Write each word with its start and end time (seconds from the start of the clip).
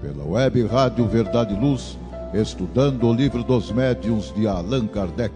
pela 0.00 0.24
web 0.24 0.66
Rádio 0.66 1.06
Verdade 1.06 1.54
e 1.54 1.58
Luz, 1.58 1.98
estudando 2.32 3.06
o 3.06 3.12
livro 3.12 3.44
dos 3.44 3.70
médiuns 3.70 4.32
de 4.34 4.46
Allan 4.46 4.86
Kardec. 4.86 5.34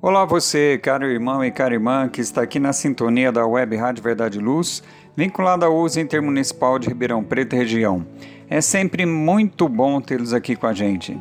Olá 0.00 0.24
você, 0.24 0.78
caro 0.78 1.06
irmão 1.06 1.44
e 1.44 1.50
cara 1.50 1.74
irmã, 1.74 2.08
que 2.08 2.20
está 2.20 2.42
aqui 2.42 2.58
na 2.58 2.72
sintonia 2.72 3.30
da 3.30 3.46
Web 3.46 3.76
Rádio 3.76 4.02
Verdade 4.02 4.38
e 4.38 4.42
Luz, 4.42 4.82
vinculada 5.16 5.66
ao 5.66 5.76
uso 5.76 6.00
intermunicipal 6.00 6.78
de 6.78 6.88
Ribeirão 6.88 7.22
Preto 7.22 7.54
e 7.54 7.58
região. 7.58 8.04
É 8.48 8.60
sempre 8.60 9.06
muito 9.06 9.68
bom 9.68 10.00
tê-los 10.00 10.32
aqui 10.32 10.56
com 10.56 10.66
a 10.66 10.72
gente. 10.72 11.18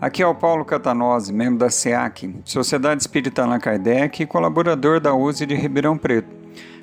Aqui 0.00 0.22
é 0.22 0.26
o 0.26 0.34
Paulo 0.34 0.64
Catanose, 0.64 1.32
membro 1.32 1.58
da 1.58 1.70
SEAC, 1.70 2.34
Sociedade 2.44 3.00
Espírita 3.00 3.42
Allan 3.42 3.58
Kardec 3.58 4.22
e 4.22 4.26
colaborador 4.26 5.00
da 5.00 5.12
USE 5.12 5.44
de 5.44 5.56
Ribeirão 5.56 5.98
Preto. 5.98 6.28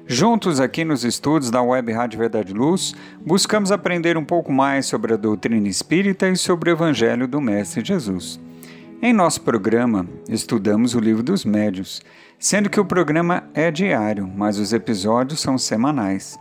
Juntos 0.05 0.60
aqui 0.60 0.84
nos 0.84 1.04
estudos 1.04 1.50
da 1.50 1.62
Web 1.62 1.91
Rádio 1.91 2.20
Verdade 2.20 2.54
Luz, 2.54 2.94
buscamos 3.26 3.72
aprender 3.72 4.18
um 4.18 4.26
pouco 4.26 4.52
mais 4.52 4.86
sobre 4.86 5.13
a 5.13 5.18
doutrina 5.18 5.68
espírita 5.68 6.27
e 6.27 6.36
sobre 6.36 6.70
o 6.70 6.74
Evangelho 6.74 7.27
do 7.27 7.41
Mestre 7.41 7.84
Jesus. 7.84 8.40
Em 9.02 9.13
nosso 9.13 9.41
programa, 9.41 10.05
estudamos 10.30 10.94
o 10.94 10.99
Livro 10.99 11.24
dos 11.24 11.44
Médios, 11.44 12.02
sendo 12.38 12.70
que 12.70 12.80
o 12.80 12.86
programa 12.86 13.44
é 13.54 13.72
diário, 13.72 14.27
mas 14.27 14.60
os 14.60 14.74
episódios 14.74 15.40
são 15.40 15.58
semanais. 15.58 16.38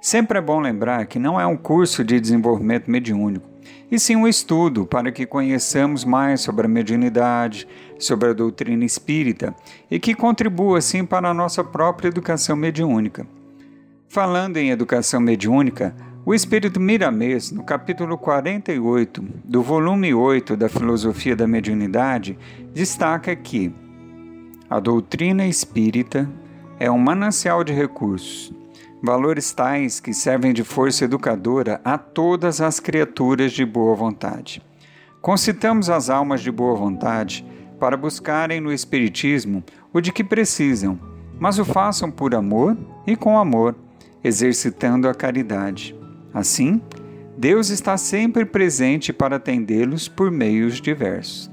Sempre 0.00 0.38
é 0.38 0.40
bom 0.40 0.60
lembrar 0.60 1.06
que 1.06 1.18
não 1.18 1.40
é 1.40 1.46
um 1.46 1.56
curso 1.56 2.04
de 2.04 2.20
desenvolvimento 2.20 2.88
mediúnico, 2.88 3.48
e 3.90 3.98
sim 3.98 4.14
um 4.14 4.28
estudo 4.28 4.86
para 4.86 5.10
que 5.10 5.26
conheçamos 5.26 6.04
mais 6.04 6.40
sobre 6.40 6.66
a 6.66 6.68
mediunidade, 6.68 7.66
sobre 7.98 8.28
a 8.28 8.32
doutrina 8.32 8.84
espírita 8.84 9.54
e 9.90 9.98
que 9.98 10.14
contribua 10.14 10.78
assim 10.78 11.04
para 11.04 11.28
a 11.28 11.34
nossa 11.34 11.64
própria 11.64 12.08
educação 12.08 12.54
mediúnica. 12.54 13.26
Falando 14.08 14.56
em 14.56 14.70
educação 14.70 15.20
mediúnica, 15.20 15.94
o 16.24 16.32
Espírito 16.32 16.78
Miramês, 16.78 17.50
no 17.50 17.64
capítulo 17.64 18.16
48 18.16 19.22
do 19.44 19.62
volume 19.62 20.14
8 20.14 20.56
da 20.56 20.68
Filosofia 20.68 21.34
da 21.34 21.46
Mediunidade, 21.46 22.38
destaca 22.72 23.34
que 23.34 23.72
a 24.70 24.78
doutrina 24.78 25.46
espírita 25.46 26.30
é 26.78 26.90
um 26.90 26.98
manancial 26.98 27.64
de 27.64 27.72
recursos 27.72 28.57
valores 29.02 29.52
tais 29.52 30.00
que 30.00 30.12
servem 30.12 30.52
de 30.52 30.64
força 30.64 31.04
educadora 31.04 31.80
a 31.84 31.96
todas 31.96 32.60
as 32.60 32.80
criaturas 32.80 33.52
de 33.52 33.64
boa 33.64 33.94
vontade. 33.94 34.62
Concitamos 35.20 35.88
as 35.88 36.10
almas 36.10 36.40
de 36.40 36.50
boa 36.50 36.76
vontade 36.76 37.46
para 37.78 37.96
buscarem 37.96 38.60
no 38.60 38.72
Espiritismo 38.72 39.62
o 39.92 40.00
de 40.00 40.12
que 40.12 40.24
precisam, 40.24 40.98
mas 41.38 41.58
o 41.58 41.64
façam 41.64 42.10
por 42.10 42.34
amor 42.34 42.76
e 43.06 43.14
com 43.16 43.38
amor, 43.38 43.76
exercitando 44.22 45.08
a 45.08 45.14
caridade. 45.14 45.94
Assim, 46.34 46.80
Deus 47.36 47.70
está 47.70 47.96
sempre 47.96 48.44
presente 48.44 49.12
para 49.12 49.36
atendê-los 49.36 50.08
por 50.08 50.30
meios 50.30 50.80
diversos. 50.80 51.50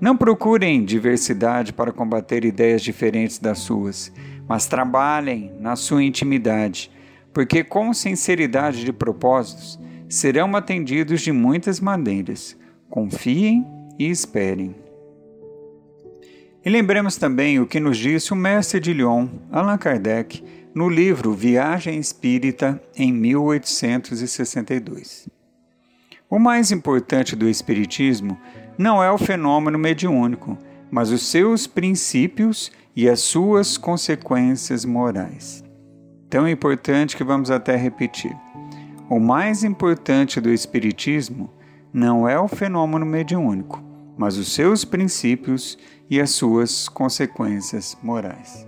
Não 0.00 0.16
procurem 0.16 0.84
diversidade 0.84 1.72
para 1.72 1.92
combater 1.92 2.44
ideias 2.44 2.82
diferentes 2.82 3.38
das 3.38 3.60
suas 3.60 4.12
mas 4.48 4.66
trabalhem 4.66 5.52
na 5.58 5.76
sua 5.76 6.02
intimidade, 6.02 6.90
porque 7.32 7.64
com 7.64 7.94
sinceridade 7.94 8.84
de 8.84 8.92
propósitos 8.92 9.80
serão 10.08 10.54
atendidos 10.54 11.22
de 11.22 11.32
muitas 11.32 11.80
maneiras. 11.80 12.56
Confiem 12.90 13.66
e 13.98 14.10
esperem. 14.10 14.74
E 16.64 16.70
lembremos 16.70 17.16
também 17.16 17.58
o 17.58 17.66
que 17.66 17.80
nos 17.80 17.98
disse 17.98 18.32
o 18.32 18.36
mestre 18.36 18.78
de 18.78 18.92
Lyon, 18.92 19.26
Allan 19.50 19.78
Kardec, 19.78 20.44
no 20.74 20.88
livro 20.88 21.32
Viagem 21.32 21.98
Espírita, 21.98 22.82
em 22.96 23.12
1862. 23.12 25.28
O 26.30 26.38
mais 26.38 26.70
importante 26.70 27.34
do 27.34 27.48
Espiritismo 27.48 28.38
não 28.78 29.02
é 29.02 29.10
o 29.10 29.18
fenômeno 29.18 29.76
mediúnico, 29.78 30.56
mas 30.90 31.10
os 31.10 31.26
seus 31.26 31.66
princípios 31.66 32.72
e 32.94 33.08
as 33.08 33.20
suas 33.20 33.76
consequências 33.78 34.84
morais. 34.84 35.64
Tão 36.28 36.48
importante 36.48 37.16
que 37.16 37.24
vamos 37.24 37.50
até 37.50 37.76
repetir. 37.76 38.36
O 39.08 39.18
mais 39.18 39.64
importante 39.64 40.40
do 40.40 40.50
Espiritismo 40.50 41.50
não 41.92 42.28
é 42.28 42.38
o 42.38 42.48
fenômeno 42.48 43.04
mediúnico, 43.04 43.82
mas 44.16 44.36
os 44.36 44.52
seus 44.52 44.84
princípios 44.84 45.78
e 46.08 46.20
as 46.20 46.30
suas 46.30 46.88
consequências 46.88 47.96
morais. 48.02 48.66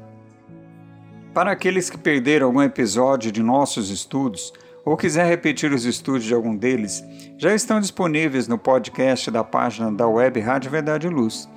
Para 1.33 1.53
aqueles 1.53 1.91
que 1.91 1.99
perderam 1.99 2.47
algum 2.47 2.63
episódio 2.63 3.33
de 3.33 3.43
nossos 3.43 3.91
estudos 3.91 4.53
ou 4.85 4.97
quiser 4.97 5.27
repetir 5.27 5.73
os 5.73 5.85
estudos 5.85 6.25
de 6.25 6.35
algum 6.35 6.55
deles, 6.55 7.03
já 7.39 7.55
estão 7.55 7.81
disponíveis 7.81 8.47
no 8.47 8.59
podcast 8.59 9.31
da 9.31 9.43
página 9.43 9.91
da 9.91 10.07
Web 10.07 10.39
Rádio 10.41 10.71
Verdade 10.71 11.07
e 11.07 11.11
Luz 11.11 11.49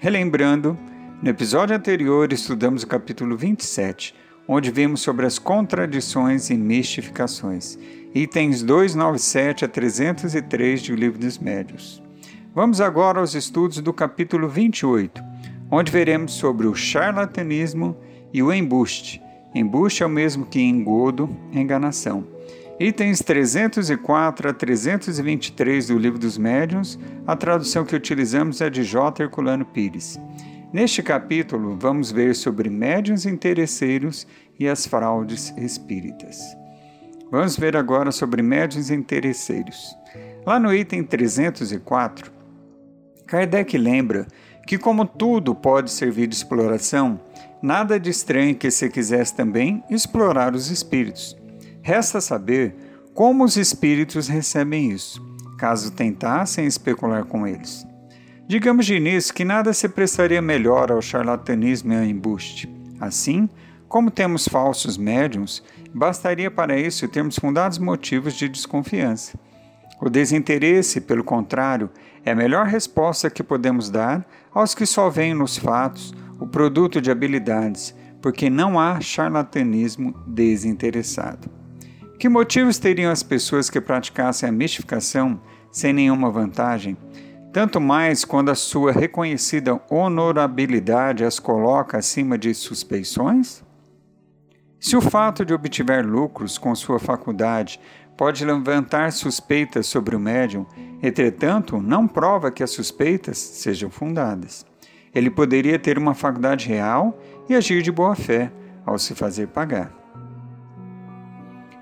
Relembrando, 0.00 0.78
no 1.22 1.30
episódio 1.30 1.74
anterior 1.74 2.30
estudamos 2.32 2.82
o 2.82 2.86
capítulo 2.86 3.36
27, 3.36 4.14
onde 4.46 4.70
vimos 4.70 5.00
sobre 5.00 5.24
as 5.24 5.38
contradições 5.38 6.50
e 6.50 6.54
mistificações, 6.54 7.78
itens 8.14 8.62
297 8.62 9.64
a 9.64 9.68
303 9.68 10.82
do 10.82 10.94
Livro 10.94 11.18
dos 11.18 11.38
Médios. 11.38 12.02
Vamos 12.54 12.80
agora 12.80 13.20
aos 13.20 13.34
estudos 13.34 13.78
do 13.78 13.92
capítulo 13.92 14.48
28 14.48 15.32
onde 15.74 15.90
veremos 15.90 16.34
sobre 16.34 16.66
o 16.66 16.74
charlatanismo 16.74 17.96
e 18.30 18.42
o 18.42 18.52
embuste. 18.52 19.22
Embuste 19.54 20.02
é 20.02 20.06
o 20.06 20.10
mesmo 20.10 20.44
que 20.44 20.60
engodo, 20.60 21.34
enganação. 21.50 22.26
Itens 22.78 23.20
304 23.20 24.50
a 24.50 24.52
323 24.52 25.86
do 25.86 25.96
Livro 25.96 26.18
dos 26.18 26.36
Médiuns, 26.36 26.98
a 27.26 27.34
tradução 27.34 27.86
que 27.86 27.96
utilizamos 27.96 28.60
é 28.60 28.68
de 28.68 28.82
J. 28.84 29.22
Herculano 29.22 29.64
Pires. 29.64 30.20
Neste 30.70 31.02
capítulo, 31.02 31.76
vamos 31.80 32.12
ver 32.12 32.34
sobre 32.34 32.68
médiuns 32.68 33.24
interesseiros 33.24 34.26
e 34.58 34.68
as 34.68 34.86
fraudes 34.86 35.54
espíritas. 35.56 36.38
Vamos 37.30 37.56
ver 37.56 37.78
agora 37.78 38.12
sobre 38.12 38.42
médiuns 38.42 38.90
interesseiros. 38.90 39.96
Lá 40.44 40.60
no 40.60 40.74
item 40.74 41.02
304, 41.02 42.30
Kardec 43.26 43.78
lembra 43.78 44.26
que, 44.66 44.78
como 44.78 45.04
tudo 45.04 45.54
pode 45.54 45.90
servir 45.90 46.26
de 46.26 46.34
exploração, 46.34 47.20
nada 47.62 47.98
de 47.98 48.10
estranho 48.10 48.54
que 48.54 48.70
se 48.70 48.88
quisesse 48.88 49.34
também 49.34 49.82
explorar 49.90 50.54
os 50.54 50.70
espíritos. 50.70 51.36
Resta 51.82 52.20
saber 52.20 52.74
como 53.14 53.44
os 53.44 53.56
espíritos 53.56 54.28
recebem 54.28 54.90
isso, 54.90 55.20
caso 55.58 55.92
tentassem 55.92 56.66
especular 56.66 57.24
com 57.24 57.46
eles. 57.46 57.86
Digamos 58.48 58.86
de 58.86 58.94
início 58.94 59.34
que 59.34 59.44
nada 59.44 59.72
se 59.72 59.88
prestaria 59.88 60.42
melhor 60.42 60.90
ao 60.90 61.00
charlatanismo 61.00 61.92
e 61.92 61.96
ao 61.96 62.04
embuste. 62.04 62.68
Assim, 63.00 63.48
como 63.88 64.10
temos 64.10 64.48
falsos 64.48 64.96
médiums, 64.96 65.62
bastaria 65.92 66.50
para 66.50 66.78
isso 66.78 67.06
termos 67.08 67.38
fundados 67.38 67.78
motivos 67.78 68.34
de 68.34 68.48
desconfiança. 68.48 69.38
O 70.00 70.10
desinteresse, 70.10 71.00
pelo 71.00 71.22
contrário, 71.22 71.90
é 72.24 72.32
a 72.32 72.36
melhor 72.36 72.66
resposta 72.66 73.30
que 73.30 73.42
podemos 73.42 73.90
dar 73.90 74.24
aos 74.52 74.74
que 74.74 74.86
só 74.86 75.10
veem 75.10 75.34
nos 75.34 75.56
fatos 75.56 76.14
o 76.38 76.46
produto 76.46 77.00
de 77.00 77.10
habilidades, 77.10 77.94
porque 78.20 78.48
não 78.48 78.78
há 78.78 79.00
charlatanismo 79.00 80.14
desinteressado. 80.26 81.50
Que 82.18 82.28
motivos 82.28 82.78
teriam 82.78 83.10
as 83.10 83.22
pessoas 83.22 83.68
que 83.68 83.80
praticassem 83.80 84.48
a 84.48 84.52
mistificação 84.52 85.40
sem 85.70 85.92
nenhuma 85.92 86.30
vantagem, 86.30 86.96
tanto 87.52 87.80
mais 87.80 88.24
quando 88.24 88.50
a 88.50 88.54
sua 88.54 88.92
reconhecida 88.92 89.80
honorabilidade 89.90 91.24
as 91.24 91.38
coloca 91.38 91.98
acima 91.98 92.38
de 92.38 92.54
suspeições? 92.54 93.62
Se 94.80 94.96
o 94.96 95.00
fato 95.00 95.44
de 95.44 95.54
obtiver 95.54 96.04
lucros 96.04 96.58
com 96.58 96.74
sua 96.74 96.98
faculdade 96.98 97.78
pode 98.16 98.44
levantar 98.44 99.12
suspeitas 99.12 99.86
sobre 99.86 100.14
o 100.14 100.20
médium, 100.20 100.66
entretanto, 101.02 101.80
não 101.80 102.06
prova 102.06 102.50
que 102.50 102.62
as 102.62 102.70
suspeitas 102.70 103.38
sejam 103.38 103.90
fundadas. 103.90 104.64
Ele 105.14 105.30
poderia 105.30 105.78
ter 105.78 105.98
uma 105.98 106.14
faculdade 106.14 106.68
real 106.68 107.18
e 107.48 107.54
agir 107.54 107.82
de 107.82 107.92
boa 107.92 108.14
fé 108.14 108.50
ao 108.84 108.98
se 108.98 109.14
fazer 109.14 109.48
pagar. 109.48 110.02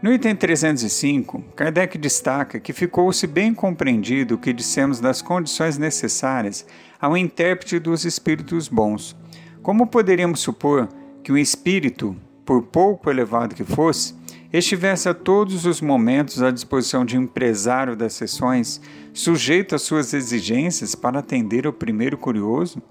No 0.03 0.11
item 0.11 0.35
305, 0.35 1.45
Kardec 1.55 1.99
destaca 1.99 2.59
que 2.59 2.73
ficou-se 2.73 3.27
bem 3.27 3.53
compreendido 3.53 4.35
o 4.35 4.39
que 4.39 4.51
dissemos 4.51 4.99
das 4.99 5.21
condições 5.21 5.77
necessárias 5.77 6.65
ao 6.99 7.15
intérprete 7.17 7.79
dos 7.79 8.07
espíritos 8.07 8.67
bons. 8.67 9.15
Como 9.63 9.87
poderíamos 9.87 10.41
supor 10.41 10.89
que 11.23 11.31
um 11.31 11.37
espírito, 11.37 12.17
por 12.47 12.63
pouco 12.63 13.11
elevado 13.11 13.55
que 13.55 13.63
fosse, 13.63 14.15
estivesse 14.59 15.09
a 15.09 15.15
todos 15.15 15.65
os 15.65 15.81
momentos 15.81 16.43
à 16.43 16.51
disposição 16.51 17.05
de 17.05 17.17
um 17.17 17.23
empresário 17.23 17.95
das 17.95 18.15
sessões, 18.15 18.81
sujeito 19.13 19.75
às 19.75 19.83
suas 19.83 20.13
exigências 20.13 20.95
para 20.95 21.21
atender 21.21 21.67
ao 21.67 21.73
primeiro 21.73 22.19
curioso? 22.19 22.83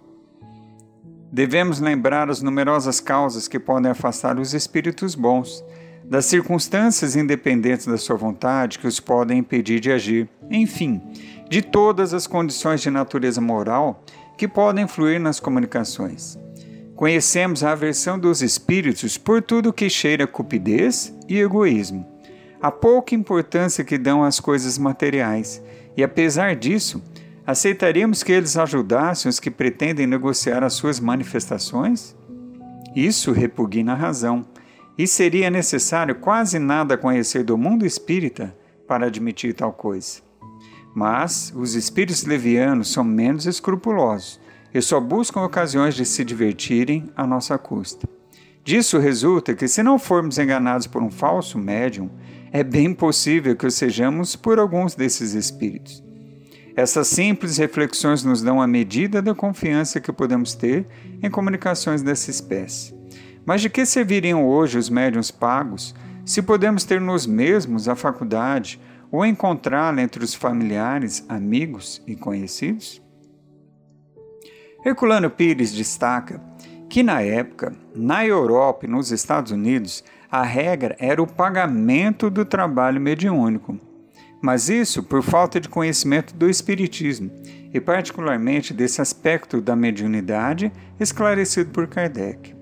Devemos 1.31 1.79
lembrar 1.79 2.29
as 2.29 2.41
numerosas 2.41 2.99
causas 2.99 3.47
que 3.47 3.59
podem 3.59 3.91
afastar 3.91 4.39
os 4.39 4.53
espíritos 4.53 5.15
bons 5.15 5.63
das 6.03 6.25
circunstâncias 6.25 7.15
independentes 7.15 7.85
da 7.85 7.97
sua 7.97 8.15
vontade 8.15 8.79
que 8.79 8.87
os 8.87 8.99
podem 8.99 9.37
impedir 9.37 9.79
de 9.79 9.91
agir, 9.91 10.27
enfim, 10.49 10.99
de 11.47 11.61
todas 11.61 12.15
as 12.15 12.25
condições 12.25 12.81
de 12.81 12.89
natureza 12.89 13.39
moral 13.39 14.03
que 14.35 14.47
podem 14.47 14.85
influir 14.85 15.19
nas 15.19 15.39
comunicações. 15.39 16.39
Conhecemos 16.99 17.63
a 17.63 17.71
aversão 17.71 18.19
dos 18.19 18.41
espíritos 18.41 19.17
por 19.17 19.41
tudo 19.41 19.71
que 19.71 19.89
cheira 19.89 20.27
cupidez 20.27 21.15
e 21.29 21.39
egoísmo, 21.39 22.05
a 22.61 22.69
pouca 22.69 23.15
importância 23.15 23.85
que 23.85 23.97
dão 23.97 24.21
às 24.21 24.41
coisas 24.41 24.77
materiais, 24.77 25.63
e 25.95 26.03
apesar 26.03 26.57
disso, 26.57 27.01
aceitaríamos 27.47 28.21
que 28.21 28.33
eles 28.33 28.57
ajudassem 28.57 29.29
os 29.29 29.39
que 29.39 29.49
pretendem 29.49 30.05
negociar 30.05 30.61
as 30.61 30.73
suas 30.73 30.99
manifestações? 30.99 32.13
Isso 32.93 33.31
repugna 33.31 33.93
a 33.93 33.95
razão 33.95 34.45
e 34.97 35.07
seria 35.07 35.49
necessário 35.49 36.15
quase 36.15 36.59
nada 36.59 36.97
conhecer 36.97 37.45
do 37.45 37.57
mundo 37.57 37.85
espírita 37.85 38.53
para 38.85 39.05
admitir 39.05 39.53
tal 39.53 39.71
coisa. 39.71 40.19
Mas 40.93 41.53
os 41.55 41.75
espíritos 41.75 42.25
levianos 42.25 42.91
são 42.91 43.05
menos 43.05 43.45
escrupulosos 43.45 44.48
e 44.73 44.81
só 44.81 44.99
buscam 44.99 45.41
ocasiões 45.41 45.95
de 45.95 46.05
se 46.05 46.23
divertirem 46.23 47.09
à 47.15 47.25
nossa 47.25 47.57
custa. 47.57 48.07
Disso 48.63 48.99
resulta 48.99 49.55
que, 49.55 49.67
se 49.67 49.81
não 49.81 49.97
formos 49.97 50.37
enganados 50.37 50.85
por 50.85 51.01
um 51.01 51.09
falso 51.09 51.57
médium, 51.57 52.09
é 52.51 52.63
bem 52.63 52.93
possível 52.93 53.55
que 53.55 53.65
o 53.65 53.71
sejamos 53.71 54.35
por 54.35 54.59
alguns 54.59 54.95
desses 54.95 55.33
espíritos. 55.33 56.03
Essas 56.75 57.07
simples 57.07 57.57
reflexões 57.57 58.23
nos 58.23 58.41
dão 58.41 58.61
a 58.61 58.67
medida 58.67 59.21
da 59.21 59.35
confiança 59.35 59.99
que 59.99 60.11
podemos 60.11 60.53
ter 60.53 60.85
em 61.21 61.29
comunicações 61.29 62.01
dessa 62.01 62.29
espécie. 62.29 62.93
Mas 63.45 63.61
de 63.61 63.69
que 63.69 63.85
serviriam 63.85 64.47
hoje 64.47 64.77
os 64.77 64.89
médiuns 64.89 65.31
pagos 65.31 65.95
se 66.23 66.41
podemos 66.41 66.83
ter 66.83 67.01
nos 67.01 67.25
mesmos 67.25 67.89
a 67.89 67.95
faculdade 67.95 68.79
ou 69.11 69.25
encontrá-la 69.25 70.01
entre 70.01 70.23
os 70.23 70.33
familiares, 70.33 71.25
amigos 71.27 72.01
e 72.05 72.15
conhecidos? 72.15 73.01
Herculano 74.83 75.29
Pires 75.29 75.73
destaca 75.73 76.41
que 76.89 77.03
na 77.03 77.21
época, 77.21 77.73
na 77.93 78.25
Europa 78.25 78.85
e 78.85 78.89
nos 78.89 79.11
Estados 79.11 79.51
Unidos, 79.51 80.03
a 80.31 80.41
regra 80.43 80.95
era 80.99 81.21
o 81.21 81.27
pagamento 81.27 82.29
do 82.29 82.45
trabalho 82.45 82.99
mediúnico. 82.99 83.77
Mas 84.41 84.69
isso 84.69 85.03
por 85.03 85.21
falta 85.21 85.59
de 85.59 85.67
conhecimento 85.67 86.33
do 86.33 86.49
Espiritismo, 86.49 87.29
e 87.73 87.79
particularmente 87.79 88.73
desse 88.73 89.01
aspecto 89.01 89.61
da 89.61 89.75
mediunidade 89.75 90.71
esclarecido 90.99 91.69
por 91.71 91.87
Kardec. 91.87 92.55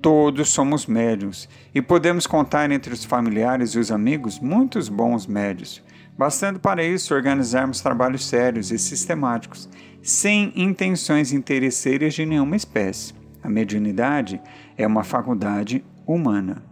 Todos 0.00 0.50
somos 0.50 0.86
médios 0.86 1.48
e 1.74 1.82
podemos 1.82 2.26
contar 2.26 2.70
entre 2.70 2.94
os 2.94 3.04
familiares 3.04 3.70
e 3.70 3.78
os 3.78 3.90
amigos 3.90 4.38
muitos 4.38 4.88
bons 4.88 5.26
médios, 5.26 5.82
bastando 6.16 6.58
para 6.58 6.84
isso 6.84 7.14
organizarmos 7.14 7.80
trabalhos 7.80 8.26
sérios 8.26 8.70
e 8.70 8.78
sistemáticos, 8.78 9.68
sem 10.02 10.52
intenções 10.54 11.32
interesseiras 11.32 12.14
de 12.14 12.24
nenhuma 12.24 12.56
espécie. 12.56 13.14
A 13.42 13.48
mediunidade 13.48 14.40
é 14.76 14.86
uma 14.86 15.04
faculdade 15.04 15.84
humana. 16.06 16.62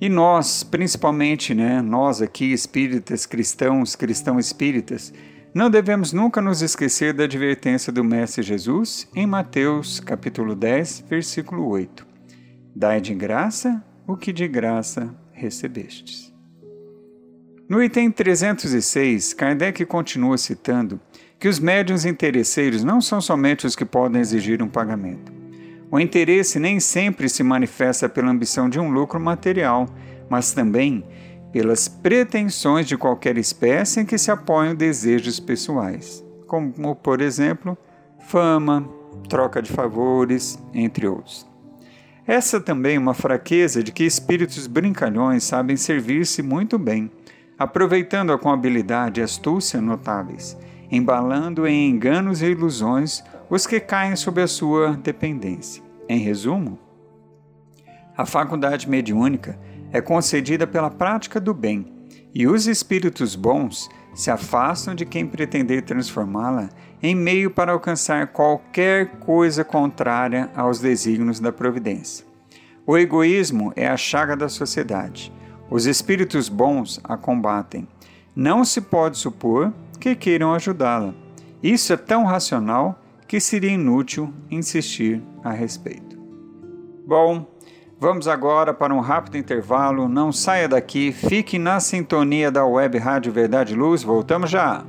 E 0.00 0.08
nós, 0.08 0.62
principalmente, 0.62 1.54
né, 1.54 1.82
nós 1.82 2.22
aqui, 2.22 2.52
espíritas, 2.52 3.26
cristãos, 3.26 3.94
cristãos 3.94 4.46
espíritas, 4.46 5.12
não 5.52 5.68
devemos 5.68 6.12
nunca 6.12 6.40
nos 6.40 6.62
esquecer 6.62 7.12
da 7.12 7.24
advertência 7.24 7.92
do 7.92 8.04
Mestre 8.04 8.42
Jesus 8.42 9.08
em 9.14 9.26
Mateus 9.26 9.98
capítulo 10.00 10.54
10, 10.54 11.04
versículo 11.08 11.66
8. 11.68 12.06
Dai 12.74 13.00
de 13.00 13.14
graça 13.14 13.84
o 14.06 14.16
que 14.16 14.32
de 14.32 14.46
graça 14.46 15.14
recebestes. 15.32 16.29
No 17.70 17.80
item 17.80 18.10
306, 18.10 19.32
Kardec 19.32 19.84
continua 19.84 20.36
citando 20.36 21.00
que 21.38 21.46
os 21.46 21.60
médiuns 21.60 22.04
interesseiros 22.04 22.82
não 22.82 23.00
são 23.00 23.20
somente 23.20 23.64
os 23.64 23.76
que 23.76 23.84
podem 23.84 24.20
exigir 24.20 24.60
um 24.60 24.66
pagamento. 24.66 25.32
O 25.88 26.00
interesse 26.00 26.58
nem 26.58 26.80
sempre 26.80 27.28
se 27.28 27.44
manifesta 27.44 28.08
pela 28.08 28.28
ambição 28.28 28.68
de 28.68 28.80
um 28.80 28.90
lucro 28.90 29.20
material, 29.20 29.86
mas 30.28 30.50
também 30.50 31.04
pelas 31.52 31.86
pretensões 31.86 32.88
de 32.88 32.96
qualquer 32.96 33.38
espécie 33.38 34.00
em 34.00 34.04
que 34.04 34.18
se 34.18 34.32
apoiam 34.32 34.74
desejos 34.74 35.38
pessoais, 35.38 36.24
como, 36.48 36.96
por 36.96 37.20
exemplo, 37.20 37.78
fama, 38.18 38.84
troca 39.28 39.62
de 39.62 39.70
favores, 39.70 40.58
entre 40.74 41.06
outros. 41.06 41.48
Essa 42.26 42.60
também 42.60 42.96
é 42.96 42.98
uma 42.98 43.14
fraqueza 43.14 43.80
de 43.80 43.92
que 43.92 44.02
espíritos 44.02 44.66
brincalhões 44.66 45.44
sabem 45.44 45.76
servir-se 45.76 46.42
muito 46.42 46.76
bem, 46.76 47.08
aproveitando-a 47.60 48.38
com 48.38 48.50
habilidade 48.50 49.20
e 49.20 49.22
astúcia 49.22 49.82
notáveis, 49.82 50.56
embalando 50.90 51.66
em 51.66 51.90
enganos 51.90 52.40
e 52.40 52.46
ilusões 52.46 53.22
os 53.50 53.66
que 53.66 53.78
caem 53.78 54.16
sob 54.16 54.40
a 54.40 54.46
sua 54.46 54.94
dependência. 54.94 55.82
Em 56.08 56.18
resumo, 56.20 56.78
a 58.16 58.24
faculdade 58.24 58.88
mediúnica 58.88 59.58
é 59.92 60.00
concedida 60.00 60.66
pela 60.66 60.90
prática 60.90 61.38
do 61.38 61.52
bem, 61.52 61.86
e 62.34 62.46
os 62.46 62.66
espíritos 62.66 63.36
bons 63.36 63.90
se 64.14 64.30
afastam 64.30 64.94
de 64.94 65.04
quem 65.04 65.26
pretender 65.26 65.82
transformá-la 65.82 66.70
em 67.02 67.14
meio 67.14 67.50
para 67.50 67.72
alcançar 67.72 68.28
qualquer 68.28 69.18
coisa 69.18 69.62
contrária 69.62 70.48
aos 70.56 70.80
desígnios 70.80 71.38
da 71.38 71.52
providência. 71.52 72.24
O 72.86 72.96
egoísmo 72.96 73.70
é 73.76 73.86
a 73.86 73.98
chaga 73.98 74.34
da 74.34 74.48
sociedade. 74.48 75.30
Os 75.70 75.86
espíritos 75.86 76.48
bons 76.48 77.00
a 77.04 77.16
combatem. 77.16 77.86
Não 78.34 78.64
se 78.64 78.80
pode 78.80 79.16
supor 79.16 79.72
que 80.00 80.16
queiram 80.16 80.52
ajudá-la. 80.52 81.14
Isso 81.62 81.92
é 81.92 81.96
tão 81.96 82.24
racional 82.24 82.98
que 83.28 83.38
seria 83.38 83.70
inútil 83.70 84.32
insistir 84.50 85.22
a 85.44 85.50
respeito. 85.50 86.18
Bom, 87.06 87.46
Vamos 88.02 88.26
agora 88.26 88.72
para 88.72 88.94
um 88.94 89.00
rápido 89.00 89.36
intervalo. 89.36 90.08
Não 90.08 90.32
saia 90.32 90.66
daqui, 90.66 91.12
fique 91.12 91.58
na 91.58 91.78
sintonia 91.80 92.50
da 92.50 92.64
Web 92.64 92.96
Rádio 92.96 93.30
Verdade 93.30 93.74
Luz. 93.74 94.02
Voltamos 94.02 94.48
já. 94.48 94.86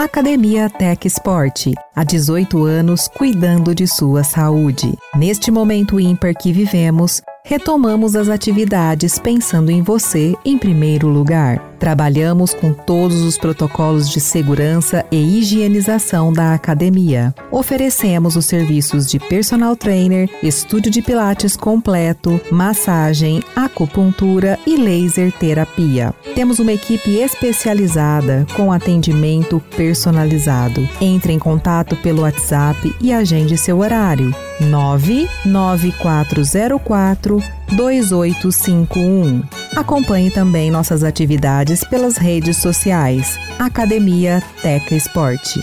Academia 0.00 0.70
Tech 0.70 1.06
Sport. 1.06 1.74
Há 1.94 2.04
18 2.04 2.64
anos 2.64 3.06
cuidando 3.06 3.74
de 3.74 3.86
sua 3.86 4.24
saúde. 4.24 4.96
Neste 5.14 5.50
momento 5.50 6.00
ímpar 6.00 6.32
que 6.34 6.54
vivemos, 6.54 7.20
retomamos 7.44 8.16
as 8.16 8.28
atividades 8.28 9.18
pensando 9.18 9.70
em 9.70 9.82
você 9.82 10.34
em 10.44 10.56
primeiro 10.56 11.08
lugar. 11.08 11.68
Trabalhamos 11.78 12.52
com 12.52 12.74
todos 12.74 13.22
os 13.22 13.38
protocolos 13.38 14.10
de 14.10 14.20
segurança 14.20 15.06
e 15.10 15.38
higienização 15.38 16.30
da 16.30 16.52
academia. 16.52 17.34
Oferecemos 17.50 18.36
os 18.36 18.44
serviços 18.44 19.06
de 19.06 19.18
personal 19.18 19.74
trainer, 19.74 20.28
estúdio 20.42 20.90
de 20.90 21.00
pilates 21.00 21.56
completo, 21.56 22.38
massagem, 22.50 23.42
acupuntura 23.56 24.58
e 24.66 24.76
laser 24.76 25.32
terapia. 25.32 26.12
Temos 26.34 26.58
uma 26.58 26.72
equipe 26.72 27.16
especializada 27.16 28.46
com 28.54 28.70
atendimento 28.70 29.58
personalizado. 29.74 30.86
Entre 31.00 31.32
em 31.32 31.38
contato 31.38 31.96
pelo 31.96 32.20
WhatsApp 32.22 32.94
e 33.00 33.10
agende 33.10 33.56
seu 33.56 33.78
horário. 33.78 34.34
99404 34.60 37.29
2851. 37.72 39.42
Acompanhe 39.76 40.30
também 40.30 40.70
nossas 40.70 41.04
atividades 41.04 41.84
pelas 41.84 42.16
redes 42.16 42.56
sociais. 42.56 43.38
Academia 43.58 44.42
Teca 44.62 44.94
Esporte. 44.94 45.60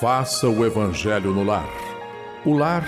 Faça 0.00 0.48
o 0.48 0.64
Evangelho 0.64 1.32
no 1.32 1.44
lar. 1.44 1.68
O 2.46 2.54
lar 2.54 2.84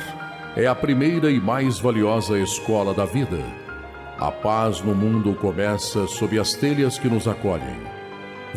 é 0.57 0.67
a 0.67 0.75
primeira 0.75 1.31
e 1.31 1.39
mais 1.39 1.79
valiosa 1.79 2.39
escola 2.39 2.95
da 2.95 3.05
vida. 3.05 3.39
A 4.19 4.31
paz 4.31 4.81
no 4.81 4.95
mundo 4.95 5.35
começa 5.35 6.07
sob 6.07 6.39
as 6.39 6.55
telhas 6.55 6.99
que 6.99 7.09
nos 7.09 7.27
acolhem. 7.27 7.77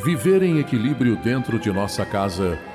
Viver 0.04 0.44
em 0.44 0.60
equilíbrio 0.60 1.16
dentro 1.16 1.58
de 1.58 1.72
nossa 1.72 2.06
casa 2.06 2.60
é 2.74 2.75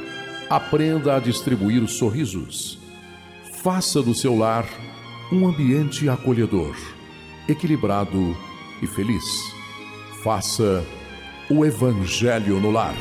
Aprenda 0.51 1.15
a 1.15 1.19
distribuir 1.21 1.87
sorrisos. 1.87 2.77
Faça 3.63 4.03
do 4.03 4.13
seu 4.13 4.37
lar 4.37 4.65
um 5.31 5.47
ambiente 5.47 6.09
acolhedor, 6.09 6.75
equilibrado 7.47 8.35
e 8.81 8.85
feliz. 8.85 9.23
Faça 10.21 10.83
o 11.49 11.63
Evangelho 11.63 12.59
no 12.59 12.69
lar. 12.69 12.93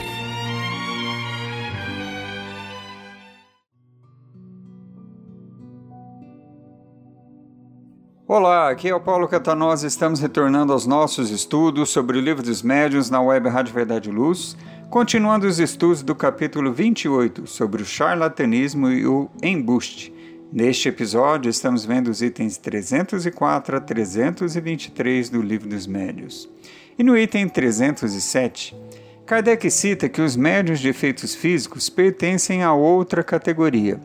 Olá, 8.28 8.70
aqui 8.70 8.88
é 8.88 8.94
o 8.94 9.00
Paulo 9.00 9.26
Catanosa. 9.26 9.88
Estamos 9.88 10.20
retornando 10.20 10.72
aos 10.72 10.86
nossos 10.86 11.30
estudos 11.30 11.90
sobre 11.90 12.16
o 12.16 12.20
Livro 12.20 12.44
dos 12.44 12.62
Médiuns 12.62 13.10
na 13.10 13.20
Web 13.20 13.48
Rádio 13.48 13.74
Verdade 13.74 14.08
e 14.08 14.12
Luz, 14.12 14.56
continuando 14.90 15.46
os 15.46 15.58
estudos 15.58 16.02
do 16.02 16.14
capítulo 16.14 16.72
28 16.72 17.46
sobre 17.46 17.82
o 17.82 17.86
charlatanismo 17.86 18.90
e 18.90 19.06
o 19.06 19.30
embuste. 19.42 20.12
Neste 20.52 20.88
episódio, 20.88 21.48
estamos 21.48 21.84
vendo 21.84 22.08
os 22.08 22.20
itens 22.20 22.58
304 22.58 23.76
a 23.76 23.80
323 23.80 25.30
do 25.30 25.40
Livro 25.40 25.68
dos 25.68 25.86
Médiuns. 25.86 26.50
E 26.98 27.02
no 27.02 27.16
item 27.16 27.48
307, 27.48 28.76
Kardec 29.24 29.70
cita 29.70 30.08
que 30.08 30.20
os 30.20 30.36
médiuns 30.36 30.80
de 30.80 30.88
efeitos 30.88 31.34
físicos 31.34 31.88
pertencem 31.88 32.62
a 32.62 32.74
outra 32.74 33.22
categoria 33.22 33.98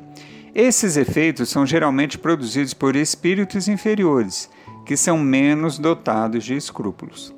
esses 0.55 0.95
efeitos 0.95 1.49
são 1.49 1.65
geralmente 1.65 2.17
produzidos 2.17 2.73
por 2.73 2.95
espíritos 2.95 3.67
inferiores, 3.67 4.49
que 4.85 4.95
são 4.95 5.17
menos 5.17 5.77
dotados 5.77 6.45
de 6.45 6.55
escrúpulos. 6.55 7.35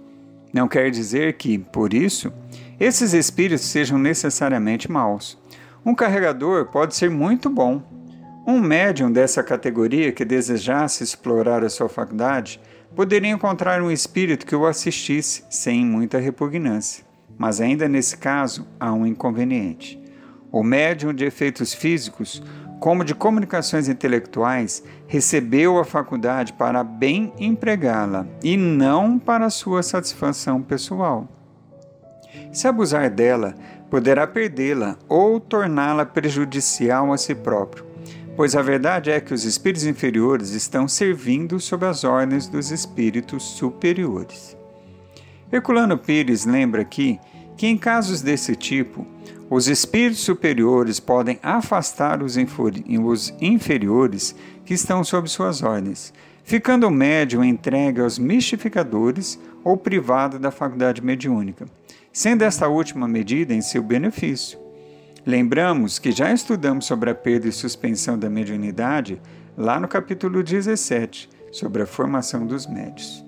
Não 0.54 0.68
quer 0.68 0.92
dizer 0.92 1.34
que, 1.34 1.58
por 1.58 1.96
isso, 1.96 2.32
esses 2.80 3.14
espíritos 3.14 3.66
sejam 3.66 3.98
necessariamente 3.98 4.92
maus. 4.92 5.38
Um 5.86 5.96
carregador 5.96 6.66
pode 6.68 6.96
ser 6.96 7.10
muito 7.10 7.50
bom. 7.50 7.82
Um 8.46 8.60
médium 8.60 9.12
dessa 9.12 9.44
categoria 9.44 10.12
que 10.12 10.24
desejasse 10.24 11.04
explorar 11.04 11.64
a 11.64 11.70
sua 11.70 11.90
faculdade 11.90 12.60
poderia 12.96 13.32
encontrar 13.32 13.82
um 13.82 13.92
espírito 13.92 14.46
que 14.46 14.56
o 14.56 14.66
assistisse 14.66 15.44
sem 15.50 15.86
muita 15.86 16.20
repugnância. 16.20 17.06
Mas 17.38 17.62
ainda 17.62 17.88
nesse 17.88 18.18
caso 18.18 18.68
há 18.80 18.92
um 18.94 19.06
inconveniente. 19.06 20.02
O 20.52 20.64
médium 20.64 21.14
de 21.14 21.26
efeitos 21.26 21.74
físicos 21.74 22.42
como 22.80 23.04
de 23.04 23.16
comunicações 23.16 23.90
intelectuais, 23.90 24.84
recebeu 25.08 25.80
a 25.80 25.86
faculdade 25.86 26.54
para 26.54 26.84
bem 26.84 27.34
empregá-la 27.40 28.28
e 28.44 28.56
não 28.56 29.18
para 29.18 29.50
sua 29.50 29.82
satisfação 29.82 30.62
pessoal. 30.62 31.28
Se 32.58 32.68
abusar 32.68 33.12
dela, 33.12 33.54
poderá 33.88 34.26
perdê-la 34.26 34.98
ou 35.08 35.40
torná-la 35.40 36.04
prejudicial 36.04 37.14
a 37.14 37.16
si 37.16 37.36
próprio, 37.36 37.86
pois 38.36 38.56
a 38.56 38.64
verdade 38.64 39.12
é 39.12 39.22
que 39.22 39.32
os 39.32 39.44
espíritos 39.44 39.86
inferiores 39.86 40.50
estão 40.54 40.88
servindo 40.88 41.60
sob 41.60 41.86
as 41.86 42.04
ordens 42.04 42.48
dos 42.48 42.72
espíritos 42.72 43.44
superiores. 43.44 44.58
Herculano 45.54 46.00
Pires 46.00 46.48
lembra 46.48 46.82
aqui 46.82 47.20
que, 47.56 47.68
em 47.68 47.78
casos 47.78 48.24
desse 48.24 48.56
tipo, 48.56 49.06
os 49.52 49.68
espíritos 49.68 50.22
superiores 50.22 51.00
podem 51.00 51.38
afastar 51.44 52.24
os, 52.24 52.38
inferiores 53.40 54.36
que 54.66 54.74
estão 54.74 55.04
sob 55.04 55.30
suas 55.30 55.62
ordens, 55.62 56.12
ficando 56.44 56.88
o 56.88 56.92
médium 56.92 57.44
entregue 57.44 58.02
aos 58.02 58.18
mistificadores 58.18 59.40
ou 59.64 59.78
privado 59.78 60.40
da 60.40 60.50
faculdade 60.50 61.04
mediúnica, 61.04 61.68
sendo 62.18 62.42
esta 62.42 62.68
última 62.68 63.08
medida 63.08 63.54
em 63.54 63.62
seu 63.62 63.84
benefício. 63.84 64.58
Lembramos 65.24 66.00
que 66.00 66.12
já 66.12 66.34
estudamos 66.34 66.88
sobre 66.88 67.12
a 67.12 67.16
perda 67.16 67.48
e 67.48 67.52
suspensão 67.52 68.18
da 68.18 68.28
mediunidade 68.28 69.22
lá 69.56 69.80
no 69.80 69.88
capítulo 69.88 70.42
17, 70.42 71.30
sobre 71.52 71.84
a 71.84 71.86
formação 71.86 72.48
dos 72.48 72.66
médios. 72.66 73.24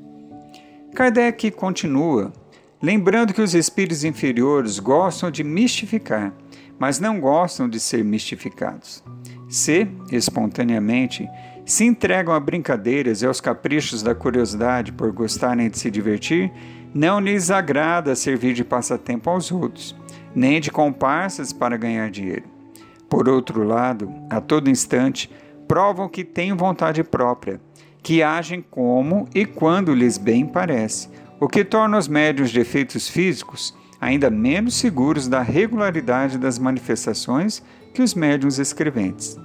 Kardec 0.95 1.51
continua 1.51 2.33
Lembrando 2.81 3.31
que 3.31 3.41
os 3.43 3.53
espíritos 3.53 4.03
inferiores 4.03 4.79
gostam 4.79 5.29
de 5.29 5.43
mistificar, 5.43 6.33
mas 6.79 6.99
não 6.99 7.19
gostam 7.19 7.69
de 7.69 7.79
ser 7.79 8.03
mistificados. 8.03 9.03
Se, 9.47 9.87
espontaneamente, 10.11 11.27
se 11.63 11.83
entregam 11.83 12.33
a 12.33 12.39
brincadeiras 12.39 13.21
e 13.21 13.27
aos 13.27 13.39
caprichos 13.39 14.01
da 14.01 14.15
curiosidade 14.15 14.91
por 14.91 15.11
gostarem 15.11 15.69
de 15.69 15.77
se 15.77 15.91
divertir, 15.91 16.51
não 16.93 17.19
lhes 17.19 17.51
agrada 17.51 18.15
servir 18.15 18.53
de 18.53 18.63
passatempo 18.63 19.29
aos 19.29 19.51
outros, 19.51 19.95
nem 20.35 20.59
de 20.59 20.71
comparsas 20.71 21.53
para 21.53 21.77
ganhar 21.77 22.09
dinheiro. 22.09 22.45
Por 23.09 23.27
outro 23.27 23.63
lado, 23.63 24.11
a 24.29 24.39
todo 24.39 24.69
instante, 24.69 25.29
provam 25.67 26.07
que 26.07 26.23
têm 26.23 26.53
vontade 26.53 27.03
própria, 27.03 27.59
que 28.01 28.23
agem 28.23 28.63
como 28.69 29.27
e 29.33 29.45
quando 29.45 29.93
lhes 29.93 30.17
bem 30.17 30.45
parece, 30.45 31.09
o 31.39 31.47
que 31.47 31.63
torna 31.63 31.97
os 31.97 32.07
médios 32.07 32.49
de 32.49 32.59
efeitos 32.59 33.07
físicos 33.07 33.77
ainda 33.99 34.29
menos 34.29 34.75
seguros 34.75 35.27
da 35.27 35.41
regularidade 35.41 36.37
das 36.37 36.57
manifestações 36.57 37.61
que 37.93 38.01
os 38.01 38.13
médiums 38.13 38.59
escreventes. 38.59 39.37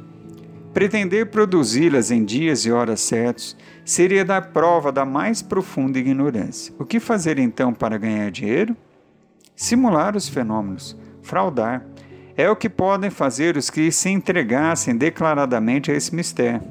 Pretender 0.72 1.26
produzi-las 1.26 2.10
em 2.10 2.24
dias 2.24 2.64
e 2.64 2.72
horas 2.72 3.00
certos 3.00 3.56
seria 3.84 4.24
dar 4.24 4.52
prova 4.52 4.90
da 4.90 5.04
mais 5.04 5.42
profunda 5.42 5.98
ignorância. 5.98 6.74
O 6.78 6.84
que 6.84 6.98
fazer 6.98 7.38
então 7.38 7.72
para 7.72 7.98
ganhar 7.98 8.30
dinheiro? 8.30 8.76
Simular 9.54 10.16
os 10.16 10.28
fenômenos, 10.28 10.96
fraudar. 11.22 11.84
É 12.36 12.50
o 12.50 12.56
que 12.56 12.68
podem 12.68 13.10
fazer 13.10 13.56
os 13.56 13.70
que 13.70 13.92
se 13.92 14.08
entregassem 14.10 14.96
declaradamente 14.96 15.90
a 15.90 15.94
esse 15.94 16.14
mistério. 16.14 16.62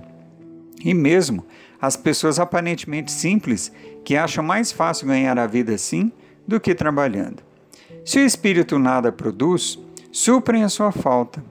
E 0.83 0.93
mesmo 0.93 1.45
as 1.81 1.95
pessoas 1.95 2.39
aparentemente 2.39 3.11
simples 3.11 3.71
que 4.03 4.17
acham 4.17 4.43
mais 4.43 4.71
fácil 4.71 5.07
ganhar 5.07 5.37
a 5.37 5.47
vida 5.47 5.73
assim 5.73 6.11
do 6.47 6.59
que 6.59 6.75
trabalhando. 6.75 7.43
Se 8.03 8.19
o 8.19 8.25
espírito 8.25 8.77
nada 8.77 9.11
produz, 9.11 9.79
suprem 10.11 10.63
a 10.63 10.69
sua 10.69 10.91
falta. 10.91 11.43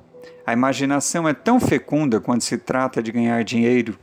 A 0.47 0.53
imaginação 0.53 1.27
é 1.27 1.33
tão 1.33 1.59
fecunda 1.59 2.21
quando 2.21 2.43
se 2.43 2.59
trata 2.59 3.03
de 3.03 3.13
ganhar 3.13 3.43
dinheiro. 3.45 3.99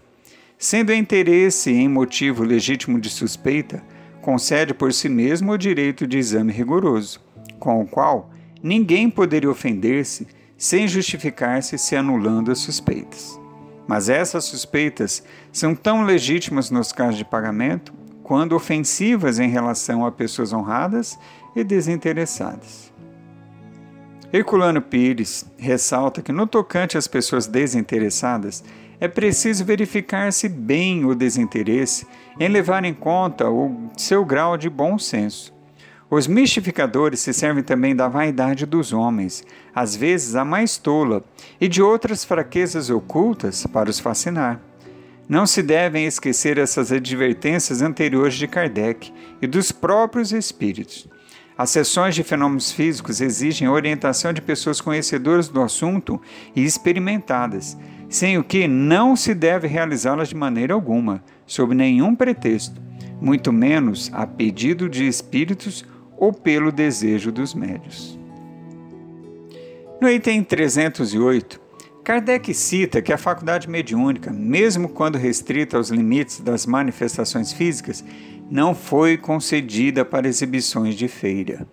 Sendo 0.61 0.93
interesse 0.93 1.71
em 1.71 1.87
motivo 1.87 2.43
legítimo 2.43 2.99
de 2.99 3.09
suspeita, 3.09 3.81
concede 4.21 4.73
por 4.73 4.91
si 4.91 5.07
mesmo 5.07 5.53
o 5.53 5.57
direito 5.57 6.05
de 6.05 6.17
exame 6.17 6.51
rigoroso, 6.51 7.21
com 7.57 7.79
o 7.81 7.87
qual 7.87 8.29
ninguém 8.61 9.09
poderia 9.09 9.49
ofender-se 9.49 10.27
sem 10.57 10.85
justificar-se 10.85 11.77
se 11.77 11.95
anulando 11.95 12.51
as 12.51 12.59
suspeitas. 12.59 13.39
Mas 13.87 14.09
essas 14.09 14.43
suspeitas 14.43 15.23
são 15.49 15.73
tão 15.73 16.03
legítimas 16.03 16.69
nos 16.69 16.91
casos 16.91 17.17
de 17.17 17.23
pagamento 17.23 17.93
quanto 18.21 18.53
ofensivas 18.53 19.39
em 19.39 19.47
relação 19.47 20.05
a 20.05 20.11
pessoas 20.11 20.51
honradas 20.51 21.17
e 21.55 21.63
desinteressadas. 21.63 22.91
Herculano 24.31 24.81
Pires 24.81 25.45
ressalta 25.57 26.21
que, 26.21 26.33
no 26.33 26.45
tocante 26.45 26.97
às 26.97 27.07
pessoas 27.07 27.47
desinteressadas, 27.47 28.61
é 28.99 29.07
preciso 29.07 29.63
verificar-se 29.63 30.49
bem 30.49 31.05
o 31.05 31.15
desinteresse 31.15 32.05
em 32.39 32.47
levar 32.47 32.83
em 32.83 32.93
conta 32.93 33.49
o 33.49 33.89
seu 33.97 34.25
grau 34.25 34.57
de 34.57 34.69
bom 34.69 34.97
senso 34.97 35.57
os 36.11 36.25
mistificadores 36.25 37.19
se 37.19 37.31
servem 37.31 37.63
também 37.63 37.95
da 37.95 38.07
vaidade 38.07 38.65
dos 38.65 38.91
homens, 38.91 39.43
às 39.75 39.95
vezes 39.95 40.35
a 40.35 40.43
mais 40.43 40.75
tola, 40.75 41.23
e 41.61 41.67
de 41.67 41.83
outras 41.83 42.25
fraquezas 42.25 42.89
ocultas 42.89 43.67
para 43.67 43.91
os 43.91 43.99
fascinar. 43.99 44.59
Não 45.27 45.45
se 45.45 45.61
devem 45.61 46.07
esquecer 46.07 46.57
essas 46.57 46.91
advertências 46.91 47.83
anteriores 47.83 48.33
de 48.33 48.47
Kardec 48.47 49.13
e 49.39 49.45
dos 49.45 49.71
próprios 49.71 50.33
espíritos. 50.33 51.07
As 51.55 51.69
sessões 51.69 52.15
de 52.15 52.23
fenômenos 52.23 52.71
físicos 52.71 53.21
exigem 53.21 53.67
orientação 53.67 54.33
de 54.33 54.41
pessoas 54.41 54.81
conhecedoras 54.81 55.47
do 55.47 55.61
assunto 55.61 56.19
e 56.55 56.63
experimentadas, 56.63 57.77
sem 58.09 58.37
o 58.37 58.43
que 58.43 58.67
não 58.67 59.15
se 59.15 59.35
deve 59.35 59.67
realizá-las 59.67 60.29
de 60.29 60.35
maneira 60.35 60.73
alguma, 60.73 61.23
sob 61.45 61.75
nenhum 61.75 62.15
pretexto, 62.15 62.81
muito 63.21 63.53
menos 63.53 64.09
a 64.13 64.25
pedido 64.25 64.89
de 64.89 65.07
espíritos 65.07 65.85
ou 66.17 66.33
pelo 66.33 66.71
desejo 66.71 67.31
dos 67.31 67.53
médios. 67.53 68.19
No 70.01 70.09
item 70.09 70.43
308, 70.43 71.61
Kardec 72.03 72.53
cita 72.53 73.01
que 73.01 73.13
a 73.13 73.17
faculdade 73.17 73.69
mediúnica, 73.69 74.31
mesmo 74.31 74.89
quando 74.89 75.17
restrita 75.17 75.77
aos 75.77 75.89
limites 75.89 76.39
das 76.39 76.65
manifestações 76.65 77.53
físicas, 77.53 78.03
não 78.49 78.73
foi 78.73 79.17
concedida 79.17 80.03
para 80.03 80.27
exibições 80.27 80.95
de 80.95 81.07
feira. 81.07 81.67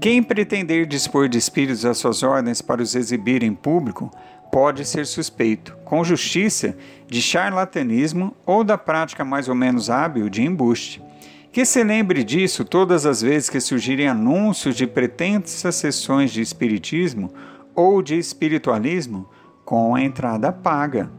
Quem 0.00 0.22
pretender 0.22 0.86
dispor 0.86 1.28
de 1.28 1.38
espíritos 1.38 1.84
às 1.84 1.98
suas 1.98 2.22
ordens 2.22 2.60
para 2.60 2.82
os 2.82 2.94
exibir 2.94 3.42
em 3.42 3.54
público 3.54 4.10
pode 4.50 4.84
ser 4.84 5.06
suspeito, 5.06 5.76
com 5.84 6.04
justiça, 6.04 6.76
de 7.06 7.22
charlatanismo 7.22 8.34
ou 8.44 8.62
da 8.62 8.76
prática 8.76 9.24
mais 9.24 9.48
ou 9.48 9.54
menos 9.54 9.90
hábil 9.90 10.28
de 10.28 10.42
embuste. 10.42 11.02
Que 11.50 11.64
se 11.64 11.82
lembre 11.82 12.22
disso 12.22 12.64
todas 12.64 13.06
as 13.06 13.22
vezes 13.22 13.48
que 13.48 13.60
surgirem 13.60 14.08
anúncios 14.08 14.76
de 14.76 14.86
pretensas 14.86 15.74
sessões 15.74 16.30
de 16.30 16.40
espiritismo 16.40 17.32
ou 17.74 18.02
de 18.02 18.16
espiritualismo 18.16 19.28
com 19.64 19.94
a 19.94 20.02
entrada 20.02 20.52
paga. 20.52 21.10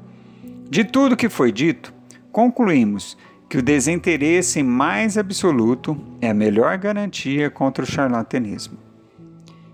De 0.69 0.83
tudo 0.83 1.17
que 1.17 1.29
foi 1.29 1.51
dito, 1.51 1.93
concluímos 2.31 3.17
que 3.49 3.57
o 3.57 3.61
desinteresse 3.61 4.61
mais 4.61 5.17
absoluto 5.17 5.97
é 6.21 6.29
a 6.29 6.33
melhor 6.33 6.77
garantia 6.77 7.49
contra 7.49 7.83
o 7.83 7.87
charlatanismo. 7.87 8.88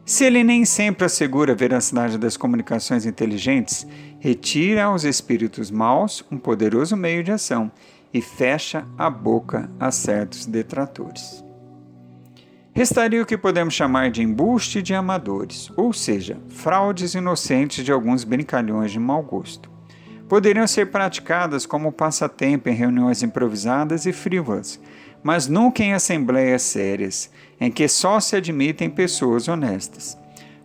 Se 0.05 0.23
ele 0.23 0.43
nem 0.43 0.65
sempre 0.65 1.03
assegura 1.03 1.53
a 1.53 1.55
veracidade 1.55 2.19
das 2.19 2.37
comunicações 2.37 3.07
inteligentes, 3.07 3.87
retira 4.19 4.83
aos 4.83 5.03
espíritos 5.03 5.71
maus 5.71 6.23
um 6.31 6.37
poderoso 6.37 6.95
meio 6.95 7.23
de 7.23 7.31
ação 7.31 7.71
e 8.13 8.21
fecha 8.21 8.85
a 8.99 9.09
boca 9.09 9.67
a 9.79 9.89
certos 9.89 10.45
detratores. 10.45 11.43
Restaria 12.71 13.23
o 13.23 13.25
que 13.25 13.35
podemos 13.35 13.73
chamar 13.73 14.11
de 14.11 14.21
embuste 14.21 14.79
de 14.79 14.93
amadores, 14.93 15.71
ou 15.75 15.91
seja, 15.91 16.37
fraudes 16.49 17.15
inocentes 17.15 17.83
de 17.83 17.91
alguns 17.91 18.23
brincalhões 18.23 18.91
de 18.91 18.99
mau 18.99 19.23
gosto. 19.23 19.71
Poderiam 20.29 20.67
ser 20.67 20.91
praticadas 20.91 21.65
como 21.65 21.91
passatempo 21.91 22.69
em 22.69 22.75
reuniões 22.75 23.23
improvisadas 23.23 24.05
e 24.05 24.13
frívolas, 24.13 24.79
mas 25.23 25.47
nunca 25.47 25.83
em 25.83 25.93
assembleias 25.93 26.61
sérias, 26.61 27.31
em 27.59 27.71
que 27.71 27.87
só 27.87 28.19
se 28.19 28.35
admitem 28.35 28.89
pessoas 28.89 29.47
honestas. 29.47 30.17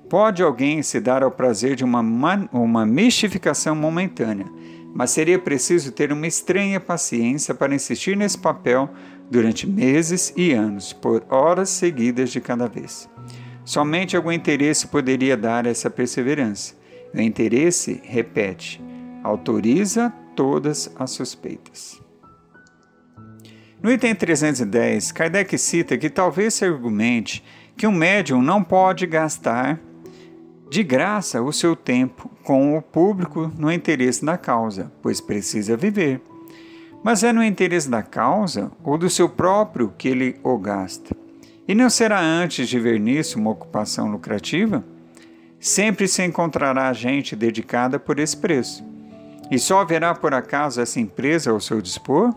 Pode 0.09 0.43
alguém 0.43 0.83
se 0.83 1.01
dar 1.01 1.23
ao 1.23 1.31
prazer 1.31 1.77
de 1.77 1.85
uma, 1.85 2.01
uma 2.53 2.85
mistificação 2.85 3.77
momentânea, 3.77 4.47
mas 4.93 5.11
seria 5.11 5.39
preciso 5.39 5.93
ter 5.93 6.13
uma 6.13 6.27
estranha 6.27 6.81
paciência 6.81 7.55
para 7.55 7.75
insistir 7.75 8.17
nesse 8.17 8.37
papel 8.37 8.91
durante 9.31 9.69
meses 9.69 10.33
e 10.37 10.53
anos, 10.53 10.93
por 10.93 11.25
horas 11.29 11.71
seguidas 11.71 12.31
de 12.31 12.41
cada 12.41 12.67
vez. 12.67 13.09
Somente 13.65 14.17
algum 14.17 14.33
interesse 14.33 14.89
poderia 14.89 15.37
dar 15.37 15.65
essa 15.65 15.89
perseverança. 15.89 16.75
O 17.15 17.21
interesse, 17.21 18.01
repete, 18.05 18.83
autoriza 19.23 20.13
todas 20.35 20.91
as 20.99 21.13
suspeitas. 21.13 22.01
No 23.83 23.91
item 23.91 24.15
310, 24.15 25.11
Kardec 25.11 25.57
cita 25.57 25.97
que 25.97 26.11
talvez 26.11 26.53
se 26.53 26.67
argumente 26.67 27.43
que 27.79 27.87
um 27.87 27.93
médium 27.93 28.43
não 28.43 28.63
pode 28.63 29.07
gastar 29.07 29.81
de 30.69 30.83
graça 30.83 31.41
o 31.41 31.51
seu 31.51 31.75
tempo 31.75 32.31
com 32.45 32.77
o 32.77 32.83
público 32.83 33.51
no 33.57 33.73
interesse 33.73 34.23
da 34.23 34.37
causa, 34.37 34.93
pois 35.01 35.19
precisa 35.19 35.79
viver. 35.79 36.21
Mas 37.03 37.25
é 37.25 37.33
no 37.33 37.43
interesse 37.43 37.89
da 37.89 38.03
causa 38.03 38.71
ou 38.85 38.99
do 38.99 39.09
seu 39.09 39.31
próprio 39.31 39.95
que 39.97 40.09
ele 40.09 40.37
o 40.43 40.59
gasta. 40.59 41.17
E 41.67 41.75
não 41.75 41.89
será 41.89 42.21
antes 42.21 42.69
de 42.69 42.79
ver 42.79 43.01
nisso 43.01 43.39
uma 43.39 43.51
ocupação 43.51 44.11
lucrativa? 44.11 44.85
Sempre 45.59 46.07
se 46.07 46.23
encontrará 46.23 46.93
gente 46.93 47.35
dedicada 47.35 47.99
por 47.99 48.19
esse 48.19 48.37
preço. 48.37 48.85
E 49.51 49.59
só 49.59 49.81
haverá 49.81 50.15
por 50.15 50.35
acaso 50.35 50.83
essa 50.83 51.01
empresa 51.01 51.51
ao 51.51 51.61
seu 51.61 51.81
dispor? 51.81 52.35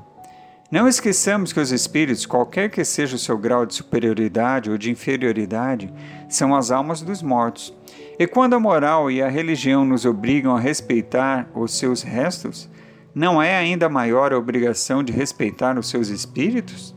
Não 0.73 0.87
esqueçamos 0.87 1.53
que 1.53 1.59
os 1.59 1.71
espíritos, 1.71 2.25
qualquer 2.25 2.67
que 2.67 2.83
seja 2.83 3.15
o 3.15 3.19
seu 3.19 3.37
grau 3.37 3.63
de 3.63 3.75
superioridade 3.75 4.71
ou 4.71 4.75
de 4.75 4.89
inferioridade, 4.89 5.93
são 6.27 6.55
as 6.55 6.71
almas 6.71 7.03
dos 7.03 7.21
mortos. 7.21 7.71
E 8.17 8.25
quando 8.25 8.55
a 8.55 8.59
moral 8.59 9.11
e 9.11 9.21
a 9.21 9.29
religião 9.29 9.85
nos 9.85 10.03
obrigam 10.03 10.55
a 10.55 10.59
respeitar 10.59 11.47
os 11.53 11.77
seus 11.77 12.01
restos, 12.01 12.67
não 13.13 13.39
é 13.39 13.55
ainda 13.55 13.87
maior 13.87 14.33
a 14.33 14.37
obrigação 14.39 15.03
de 15.03 15.13
respeitar 15.13 15.77
os 15.77 15.87
seus 15.87 16.07
espíritos? 16.07 16.95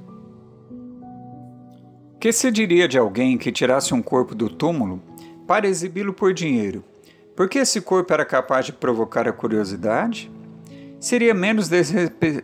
Que 2.18 2.32
se 2.32 2.50
diria 2.50 2.88
de 2.88 2.96
alguém 2.96 3.36
que 3.36 3.52
tirasse 3.52 3.92
um 3.92 4.00
corpo 4.00 4.34
do 4.34 4.48
túmulo 4.48 5.02
para 5.46 5.68
exibi-lo 5.68 6.14
por 6.14 6.32
dinheiro? 6.32 6.82
Porque 7.36 7.58
esse 7.58 7.82
corpo 7.82 8.10
era 8.10 8.24
capaz 8.24 8.64
de 8.64 8.72
provocar 8.72 9.28
a 9.28 9.32
curiosidade? 9.34 10.34
Seria 11.06 11.32
menos 11.32 11.70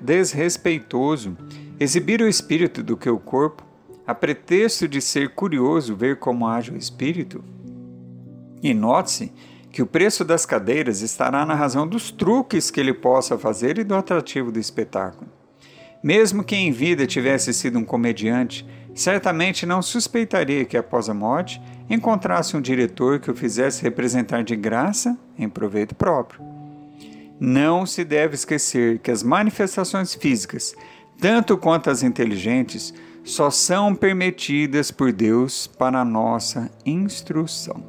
desrespeitoso 0.00 1.36
exibir 1.80 2.22
o 2.22 2.28
espírito 2.28 2.80
do 2.80 2.96
que 2.96 3.10
o 3.10 3.18
corpo, 3.18 3.66
a 4.06 4.14
pretexto 4.14 4.86
de 4.86 5.00
ser 5.00 5.30
curioso 5.30 5.96
ver 5.96 6.20
como 6.20 6.46
age 6.46 6.70
o 6.70 6.76
espírito? 6.76 7.42
E 8.62 8.72
note-se 8.72 9.32
que 9.72 9.82
o 9.82 9.86
preço 9.86 10.24
das 10.24 10.46
cadeiras 10.46 11.00
estará 11.00 11.44
na 11.44 11.56
razão 11.56 11.88
dos 11.88 12.12
truques 12.12 12.70
que 12.70 12.78
ele 12.78 12.94
possa 12.94 13.36
fazer 13.36 13.78
e 13.78 13.82
do 13.82 13.96
atrativo 13.96 14.52
do 14.52 14.60
espetáculo. 14.60 15.28
Mesmo 16.00 16.44
que 16.44 16.54
em 16.54 16.70
vida 16.70 17.04
tivesse 17.04 17.52
sido 17.52 17.80
um 17.80 17.84
comediante, 17.84 18.64
certamente 18.94 19.66
não 19.66 19.82
suspeitaria 19.82 20.64
que 20.64 20.76
após 20.76 21.08
a 21.08 21.14
morte 21.14 21.60
encontrasse 21.90 22.56
um 22.56 22.60
diretor 22.60 23.18
que 23.18 23.28
o 23.28 23.34
fizesse 23.34 23.82
representar 23.82 24.44
de 24.44 24.54
graça 24.54 25.18
em 25.36 25.48
proveito 25.48 25.96
próprio. 25.96 26.51
Não 27.44 27.84
se 27.84 28.04
deve 28.04 28.36
esquecer 28.36 29.00
que 29.00 29.10
as 29.10 29.24
manifestações 29.24 30.14
físicas, 30.14 30.76
tanto 31.20 31.58
quanto 31.58 31.90
as 31.90 32.04
inteligentes, 32.04 32.94
só 33.24 33.50
são 33.50 33.96
permitidas 33.96 34.92
por 34.92 35.12
Deus 35.12 35.66
para 35.66 36.04
nossa 36.04 36.70
instrução. 36.86 37.82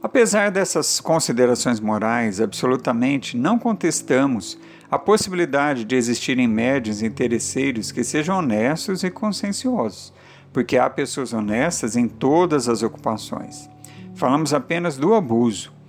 Apesar 0.00 0.52
dessas 0.52 1.00
considerações 1.00 1.80
morais, 1.80 2.40
absolutamente 2.40 3.36
não 3.36 3.58
contestamos 3.58 4.56
a 4.88 4.96
possibilidade 4.96 5.84
de 5.84 5.96
existirem 5.96 6.46
médios 6.46 7.02
interesseiros 7.02 7.90
que 7.90 8.04
sejam 8.04 8.38
honestos 8.38 9.02
e 9.02 9.10
conscienciosos, 9.10 10.12
porque 10.52 10.78
há 10.78 10.88
pessoas 10.88 11.32
honestas 11.32 11.96
em 11.96 12.06
todas 12.06 12.68
as 12.68 12.84
ocupações. 12.84 13.68
Falamos 14.14 14.54
apenas 14.54 14.96
do 14.96 15.14
abuso, 15.14 15.79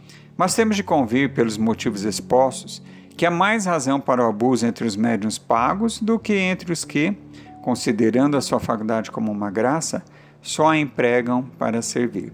mas 0.42 0.56
temos 0.56 0.76
de 0.76 0.82
convir, 0.82 1.36
pelos 1.36 1.56
motivos 1.56 2.04
expostos, 2.04 2.82
que 3.16 3.28
há 3.28 3.30
mais 3.30 3.68
razão 3.68 4.00
para 4.00 4.26
o 4.26 4.28
abuso 4.28 4.66
entre 4.66 4.88
os 4.88 4.96
médiuns 4.96 5.38
pagos 5.38 6.02
do 6.02 6.18
que 6.18 6.34
entre 6.34 6.74
os 6.74 6.84
que, 6.84 7.16
considerando 7.62 8.36
a 8.36 8.42
sua 8.42 8.60
faculdade 8.60 9.12
como 9.12 9.32
uma 9.32 9.52
graça, 9.52 10.04
só 10.42 10.70
a 10.70 10.78
empregam 10.80 11.44
para 11.60 11.84
servir. 11.84 12.34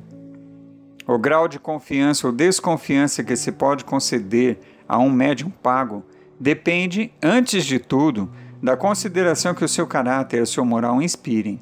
O 1.06 1.20
grau 1.20 1.50
de 1.50 1.60
confiança 1.60 2.28
ou 2.28 2.32
desconfiança 2.32 3.26
que 3.26 3.36
se 3.36 3.52
pode 3.52 3.84
conceder 3.84 4.58
a 4.88 4.98
um 4.98 5.12
médium 5.12 5.50
pago 5.50 6.02
depende, 6.40 7.12
antes 7.22 7.66
de 7.66 7.78
tudo, 7.78 8.32
da 8.64 8.78
consideração 8.78 9.54
que 9.54 9.66
o 9.66 9.68
seu 9.68 9.86
caráter 9.86 10.38
e 10.38 10.44
a 10.44 10.46
sua 10.46 10.64
moral 10.64 11.02
inspirem, 11.02 11.60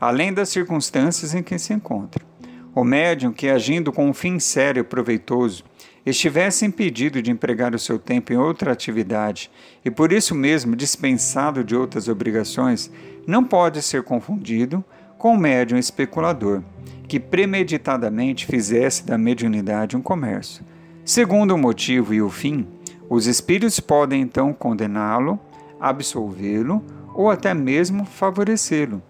além 0.00 0.32
das 0.32 0.48
circunstâncias 0.48 1.34
em 1.34 1.42
que 1.42 1.58
se 1.58 1.74
encontra. 1.74 2.24
O 2.72 2.84
médium 2.84 3.32
que, 3.32 3.48
agindo 3.48 3.92
com 3.92 4.08
um 4.08 4.14
fim 4.14 4.38
sério 4.38 4.82
e 4.82 4.84
proveitoso, 4.84 5.64
estivesse 6.10 6.64
impedido 6.64 7.20
de 7.20 7.30
empregar 7.30 7.74
o 7.74 7.78
seu 7.78 7.98
tempo 7.98 8.32
em 8.32 8.36
outra 8.36 8.72
atividade 8.72 9.50
e 9.84 9.90
por 9.90 10.12
isso 10.12 10.34
mesmo 10.34 10.76
dispensado 10.76 11.64
de 11.64 11.74
outras 11.74 12.08
obrigações, 12.08 12.90
não 13.26 13.44
pode 13.44 13.82
ser 13.82 14.02
confundido 14.02 14.84
com 15.18 15.34
o 15.34 15.38
médium 15.38 15.78
especulador 15.78 16.62
que 17.08 17.18
premeditadamente 17.18 18.46
fizesse 18.46 19.04
da 19.04 19.16
mediunidade 19.16 19.96
um 19.96 20.02
comércio. 20.02 20.64
Segundo 21.04 21.54
o 21.54 21.58
motivo 21.58 22.12
e 22.12 22.20
o 22.20 22.28
fim, 22.28 22.66
os 23.08 23.26
espíritos 23.26 23.80
podem 23.80 24.20
então 24.20 24.52
condená-lo, 24.52 25.40
absolvê-lo 25.80 26.84
ou 27.14 27.30
até 27.30 27.54
mesmo 27.54 28.04
favorecê-lo. 28.04 29.02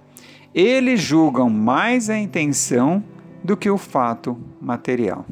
Eles 0.55 1.01
julgam 1.01 1.51
mais 1.51 2.09
a 2.09 2.17
intenção 2.17 3.03
do 3.43 3.57
que 3.57 3.69
o 3.69 3.77
fato 3.77 4.39
material. 4.61 5.27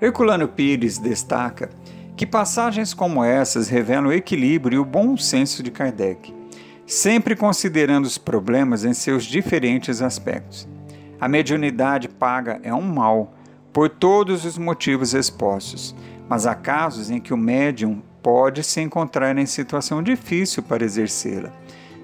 Herculano 0.00 0.46
Pires 0.46 0.98
destaca 0.98 1.70
que 2.16 2.26
passagens 2.26 2.92
como 2.92 3.24
essas 3.24 3.68
revelam 3.68 4.08
o 4.08 4.12
equilíbrio 4.12 4.76
e 4.76 4.78
o 4.78 4.84
bom 4.84 5.16
senso 5.16 5.62
de 5.62 5.70
Kardec, 5.70 6.34
sempre 6.86 7.34
considerando 7.34 8.04
os 8.04 8.18
problemas 8.18 8.84
em 8.84 8.92
seus 8.92 9.24
diferentes 9.24 10.02
aspectos. 10.02 10.68
A 11.20 11.28
mediunidade 11.28 12.08
paga 12.08 12.60
é 12.62 12.74
um 12.74 12.82
mal, 12.82 13.34
por 13.72 13.88
todos 13.88 14.44
os 14.44 14.56
motivos 14.56 15.14
expostos, 15.14 15.94
mas 16.28 16.46
há 16.46 16.54
casos 16.54 17.10
em 17.10 17.20
que 17.20 17.34
o 17.34 17.36
médium 17.36 18.02
pode 18.22 18.64
se 18.64 18.80
encontrar 18.80 19.36
em 19.36 19.46
situação 19.46 20.02
difícil 20.02 20.62
para 20.62 20.84
exercê-la. 20.84 21.52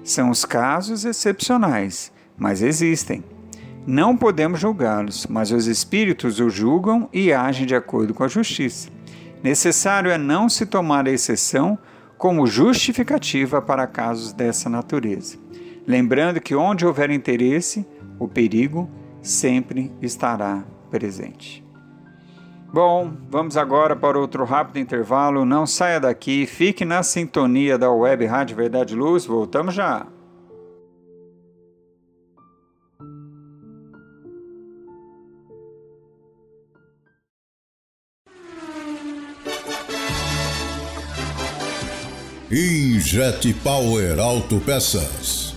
São 0.03 0.29
os 0.29 0.45
casos 0.45 1.05
excepcionais, 1.05 2.11
mas 2.37 2.61
existem. 2.61 3.23
Não 3.85 4.15
podemos 4.15 4.61
julgá-los, 4.61 5.27
mas 5.27 5.51
os 5.51 5.67
espíritos 5.67 6.39
o 6.39 6.49
julgam 6.49 7.09
e 7.11 7.33
agem 7.33 7.65
de 7.65 7.75
acordo 7.75 8.13
com 8.13 8.23
a 8.23 8.29
justiça. 8.29 8.89
Necessário 9.43 10.09
é 10.09 10.17
não 10.17 10.47
se 10.47 10.65
tomar 10.65 11.05
a 11.05 11.11
exceção 11.11 11.77
como 12.17 12.47
justificativa 12.47 13.61
para 13.61 13.85
casos 13.85 14.31
dessa 14.31 14.69
natureza. 14.69 15.37
Lembrando 15.85 16.39
que 16.39 16.55
onde 16.55 16.85
houver 16.85 17.11
interesse, 17.11 17.85
o 18.17 18.25
perigo 18.25 18.89
sempre 19.21 19.91
estará 20.01 20.63
presente. 20.89 21.61
Bom, 22.71 23.11
vamos 23.29 23.57
agora 23.57 23.95
para 23.97 24.17
outro 24.17 24.45
rápido 24.45 24.79
intervalo. 24.79 25.43
Não 25.43 25.67
saia 25.67 25.99
daqui, 25.99 26.45
fique 26.45 26.85
na 26.85 27.03
sintonia 27.03 27.77
da 27.77 27.91
Web 27.91 28.25
Rádio 28.25 28.55
Verdade 28.55 28.95
Luz. 28.95 29.25
Voltamos 29.25 29.75
já. 29.75 30.07
Injet 42.55 43.51
Power 43.63 44.19
Autopeças 44.19 45.53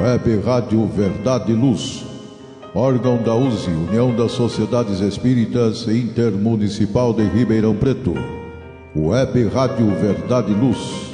Web 0.00 0.40
Rádio 0.40 0.86
Verdade 0.86 1.52
e 1.52 1.54
Luz 1.54 2.06
órgão 2.74 3.22
da 3.22 3.34
USE, 3.34 3.68
União 3.68 4.16
das 4.16 4.32
Sociedades 4.32 5.00
Espíritas 5.00 5.86
Intermunicipal 5.88 7.12
de 7.12 7.24
Ribeirão 7.24 7.74
Preto. 7.76 8.14
Web 8.96 9.48
Rádio 9.48 9.86
Verdade 9.96 10.52
e 10.52 10.54
Luz. 10.54 11.12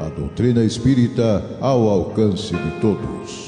A 0.00 0.08
doutrina 0.08 0.64
espírita 0.64 1.44
ao 1.60 1.88
alcance 1.88 2.54
de 2.54 2.70
todos. 2.80 3.41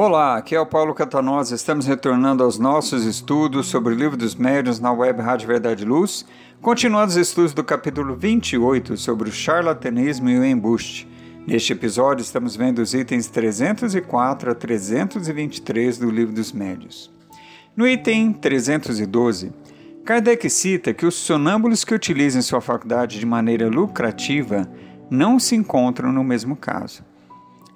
Olá, 0.00 0.36
aqui 0.36 0.54
é 0.54 0.60
o 0.60 0.64
Paulo 0.64 0.94
Catanosa. 0.94 1.56
Estamos 1.56 1.84
retornando 1.84 2.44
aos 2.44 2.56
nossos 2.56 3.04
estudos 3.04 3.66
sobre 3.66 3.92
o 3.92 3.96
Livro 3.96 4.16
dos 4.16 4.36
Médiuns 4.36 4.78
na 4.78 4.92
web 4.92 5.20
Rádio 5.20 5.48
Verdade 5.48 5.84
Luz, 5.84 6.24
continuando 6.62 7.08
os 7.08 7.16
estudos 7.16 7.52
do 7.52 7.64
capítulo 7.64 8.14
28 8.14 8.96
sobre 8.96 9.28
o 9.28 9.32
charlatanismo 9.32 10.30
e 10.30 10.38
o 10.38 10.44
embuste. 10.44 11.08
Neste 11.44 11.72
episódio, 11.72 12.22
estamos 12.22 12.54
vendo 12.54 12.78
os 12.78 12.94
itens 12.94 13.26
304 13.26 14.52
a 14.52 14.54
323 14.54 15.98
do 15.98 16.08
Livro 16.12 16.32
dos 16.32 16.52
Médiuns. 16.52 17.10
No 17.76 17.84
item 17.84 18.32
312, 18.34 19.52
Kardec 20.04 20.48
cita 20.48 20.94
que 20.94 21.06
os 21.06 21.16
sonâmbulos 21.16 21.82
que 21.82 21.92
utilizam 21.92 22.40
sua 22.40 22.60
faculdade 22.60 23.18
de 23.18 23.26
maneira 23.26 23.68
lucrativa 23.68 24.70
não 25.10 25.40
se 25.40 25.56
encontram 25.56 26.12
no 26.12 26.22
mesmo 26.22 26.54
caso. 26.54 27.07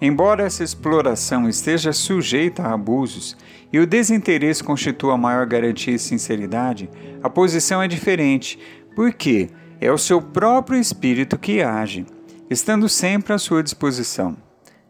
Embora 0.04 0.42
essa 0.42 0.64
exploração 0.64 1.48
esteja 1.48 1.92
sujeita 1.92 2.64
a 2.64 2.74
abusos 2.74 3.36
e 3.72 3.78
o 3.78 3.86
desinteresse 3.86 4.64
constitua 4.64 5.14
a 5.14 5.16
maior 5.16 5.46
garantia 5.46 5.94
de 5.94 6.02
sinceridade, 6.02 6.90
a 7.22 7.30
posição 7.30 7.80
é 7.80 7.86
diferente, 7.86 8.58
porque 8.96 9.48
é 9.80 9.92
o 9.92 9.96
seu 9.96 10.20
próprio 10.20 10.76
espírito 10.76 11.38
que 11.38 11.62
age, 11.62 12.04
estando 12.50 12.88
sempre 12.88 13.32
à 13.32 13.38
sua 13.38 13.62
disposição. 13.62 14.36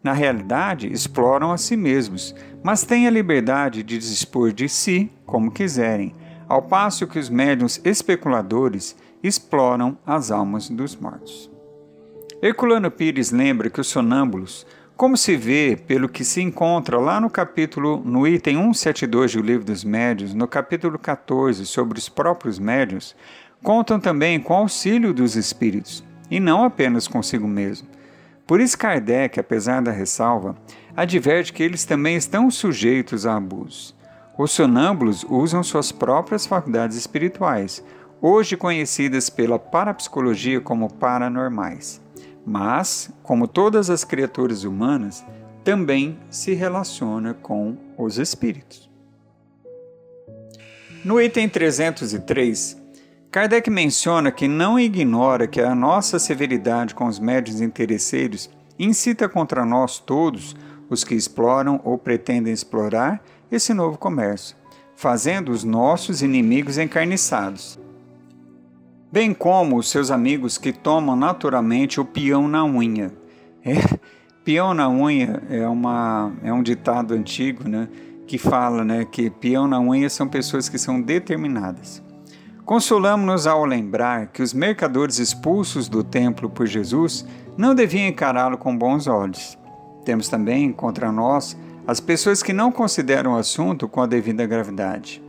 Na 0.01 0.13
realidade, 0.13 0.91
exploram 0.91 1.51
a 1.51 1.59
si 1.59 1.77
mesmos, 1.77 2.33
mas 2.63 2.83
têm 2.83 3.05
a 3.05 3.11
liberdade 3.11 3.83
de 3.83 3.99
dispor 3.99 4.51
de 4.51 4.67
si 4.67 5.11
como 5.27 5.51
quiserem, 5.51 6.15
ao 6.49 6.63
passo 6.63 7.05
que 7.05 7.19
os 7.19 7.29
médiuns 7.29 7.79
especuladores 7.85 8.95
exploram 9.21 9.95
as 10.07 10.31
almas 10.31 10.71
dos 10.71 10.95
mortos. 10.95 11.53
Herculano 12.41 12.91
Pires 12.91 13.31
lembra 13.31 13.69
que 13.69 13.79
os 13.79 13.87
sonâmbulos 13.87 14.65
como 14.95 15.17
se 15.17 15.35
vê 15.35 15.75
pelo 15.75 16.07
que 16.07 16.23
se 16.23 16.41
encontra 16.41 16.99
lá 16.99 17.19
no 17.19 17.29
capítulo, 17.29 18.01
no 18.05 18.27
item 18.27 18.57
172 18.73 19.33
do 19.33 19.41
Livro 19.41 19.65
dos 19.65 19.83
Médios, 19.83 20.35
no 20.35 20.47
capítulo 20.47 20.99
14 20.99 21.65
sobre 21.65 21.97
os 21.97 22.07
próprios 22.07 22.59
médios, 22.59 23.15
contam 23.63 23.99
também 23.99 24.39
com 24.39 24.53
auxílio 24.53 25.11
dos 25.11 25.35
espíritos, 25.35 26.03
e 26.29 26.39
não 26.39 26.63
apenas 26.63 27.07
consigo 27.07 27.47
mesmo. 27.47 27.87
Por 28.45 28.61
isso 28.61 28.77
Kardec, 28.77 29.39
apesar 29.39 29.81
da 29.81 29.91
ressalva, 29.91 30.55
adverte 30.95 31.53
que 31.53 31.63
eles 31.63 31.85
também 31.85 32.15
estão 32.15 32.51
sujeitos 32.51 33.25
a 33.25 33.35
abusos. 33.35 33.95
Os 34.37 34.51
sonâmbulos 34.51 35.25
usam 35.27 35.63
suas 35.63 35.91
próprias 35.91 36.45
faculdades 36.45 36.97
espirituais, 36.97 37.83
hoje 38.21 38.55
conhecidas 38.55 39.27
pela 39.27 39.57
parapsicologia 39.57 40.61
como 40.61 40.93
paranormais 40.93 42.02
mas, 42.45 43.09
como 43.23 43.47
todas 43.47 43.89
as 43.89 44.03
criaturas 44.03 44.63
humanas, 44.63 45.23
também 45.63 46.17
se 46.29 46.53
relaciona 46.53 47.33
com 47.33 47.77
os 47.97 48.17
espíritos. 48.17 48.89
No 51.03 51.21
item 51.21 51.47
303, 51.49 52.77
Kardec 53.31 53.69
menciona 53.69 54.31
que 54.31 54.47
não 54.47 54.79
ignora 54.79 55.47
que 55.47 55.59
a 55.59 55.73
nossa 55.73 56.19
severidade 56.19 56.93
com 56.93 57.05
os 57.05 57.19
médios 57.19 57.61
interesseiros 57.61 58.49
incita 58.77 59.27
contra 59.27 59.65
nós 59.65 59.99
todos 59.99 60.55
os 60.89 61.03
que 61.03 61.15
exploram 61.15 61.81
ou 61.83 61.97
pretendem 61.97 62.53
explorar 62.53 63.23
esse 63.51 63.73
novo 63.73 63.97
comércio, 63.97 64.55
fazendo 64.95 65.51
os 65.51 65.63
nossos 65.63 66.21
inimigos 66.21 66.77
encarniçados 66.77 67.79
bem 69.13 69.31
como 69.31 69.77
os 69.77 69.91
seus 69.91 70.09
amigos 70.09 70.57
que 70.57 70.73
tomam 70.73 71.15
naturalmente 71.15 72.01
o 72.01 72.05
peão 72.05 72.47
na 72.47 72.65
unha. 72.65 73.13
É, 73.63 73.75
peão 74.43 74.73
na 74.73 74.89
unha 74.89 75.39
é, 75.51 75.67
uma, 75.67 76.33
é 76.41 76.51
um 76.51 76.63
ditado 76.63 77.13
antigo 77.13 77.69
né, 77.69 77.87
que 78.25 78.39
fala 78.39 78.83
né, 78.83 79.05
que 79.05 79.29
peão 79.29 79.67
na 79.67 79.79
unha 79.79 80.09
são 80.09 80.27
pessoas 80.27 80.67
que 80.67 80.79
são 80.79 80.99
determinadas. 80.99 82.01
Consolamos-nos 82.65 83.45
ao 83.45 83.65
lembrar 83.65 84.31
que 84.31 84.41
os 84.41 84.51
mercadores 84.51 85.19
expulsos 85.19 85.87
do 85.87 86.03
templo 86.03 86.49
por 86.49 86.65
Jesus 86.65 87.23
não 87.55 87.75
deviam 87.75 88.07
encará-lo 88.07 88.57
com 88.57 88.75
bons 88.75 89.05
olhos. 89.05 89.55
Temos 90.03 90.27
também 90.27 90.71
contra 90.71 91.11
nós 91.11 91.55
as 91.85 91.99
pessoas 91.99 92.41
que 92.41 92.51
não 92.51 92.71
consideram 92.71 93.33
o 93.33 93.37
assunto 93.37 93.87
com 93.87 94.01
a 94.01 94.07
devida 94.07 94.47
gravidade. 94.47 95.21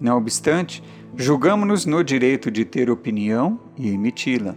Não 0.00 0.16
obstante, 0.16 0.80
Julgamos-nos 1.16 1.84
no 1.84 2.02
direito 2.02 2.50
de 2.50 2.64
ter 2.64 2.88
opinião 2.88 3.60
e 3.76 3.90
emiti-la. 3.90 4.54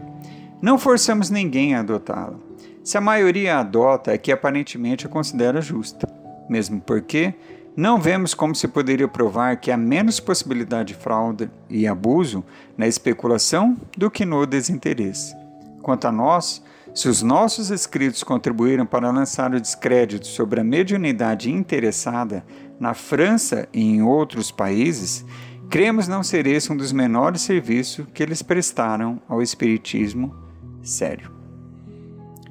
Não 0.61 0.79
forçamos 0.79 1.29
ninguém 1.29 1.75
a 1.75 1.81
adotá-la. 1.81 2.39
Se 2.83 2.97
a 2.97 3.01
maioria 3.01 3.57
a 3.57 3.59
adota, 3.59 4.13
é 4.13 4.17
que 4.17 4.31
aparentemente 4.31 5.05
a 5.05 5.09
considera 5.09 5.61
justa. 5.61 6.07
Mesmo 6.49 6.79
porque 6.79 7.33
não 7.75 7.99
vemos 7.99 8.33
como 8.33 8.55
se 8.55 8.69
poderia 8.69 9.07
provar 9.07 9.57
que 9.57 9.69
há 9.69 9.75
menos 9.75 10.21
possibilidade 10.21 10.93
de 10.93 10.99
fraude 10.99 11.49
e 11.69 11.85
abuso 11.85 12.43
na 12.77 12.87
especulação 12.87 13.75
do 13.97 14.09
que 14.09 14.23
no 14.23 14.45
desinteresse. 14.45 15.35
Quanto 15.81 16.07
a 16.07 16.11
nós, 16.11 16.63
se 16.93 17.09
os 17.09 17.21
nossos 17.21 17.69
escritos 17.69 18.23
contribuíram 18.23 18.85
para 18.85 19.11
lançar 19.11 19.53
o 19.53 19.59
descrédito 19.59 20.27
sobre 20.27 20.61
a 20.61 20.63
mediunidade 20.63 21.51
interessada 21.51 22.45
na 22.79 22.93
França 22.93 23.67
e 23.73 23.81
em 23.81 24.01
outros 24.01 24.51
países, 24.51 25.25
Cremos 25.69 26.08
não 26.08 26.23
ser 26.23 26.47
esse 26.47 26.71
um 26.71 26.78
dos 26.78 26.91
menores 26.91 27.41
serviços 27.41 28.06
que 28.13 28.23
eles 28.23 28.41
prestaram 28.41 29.21
ao 29.28 29.41
Espiritismo 29.41 30.36
sério. 30.82 31.32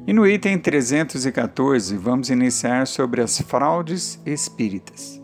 E 0.06 0.12
no 0.12 0.26
item 0.26 0.58
314, 0.58 1.96
vamos 1.96 2.28
iniciar 2.28 2.86
sobre 2.86 3.22
as 3.22 3.40
fraudes 3.40 4.20
espíritas. 4.26 5.22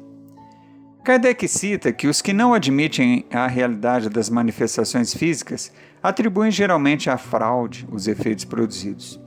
Kardec 1.04 1.46
cita 1.48 1.92
que 1.92 2.06
os 2.06 2.22
que 2.22 2.32
não 2.32 2.54
admitem 2.54 3.26
a 3.30 3.46
realidade 3.46 4.08
das 4.08 4.30
manifestações 4.30 5.12
físicas 5.12 5.72
atribuem 6.02 6.50
geralmente 6.50 7.10
à 7.10 7.18
fraude 7.18 7.86
os 7.90 8.06
efeitos 8.06 8.44
produzidos. 8.44 9.20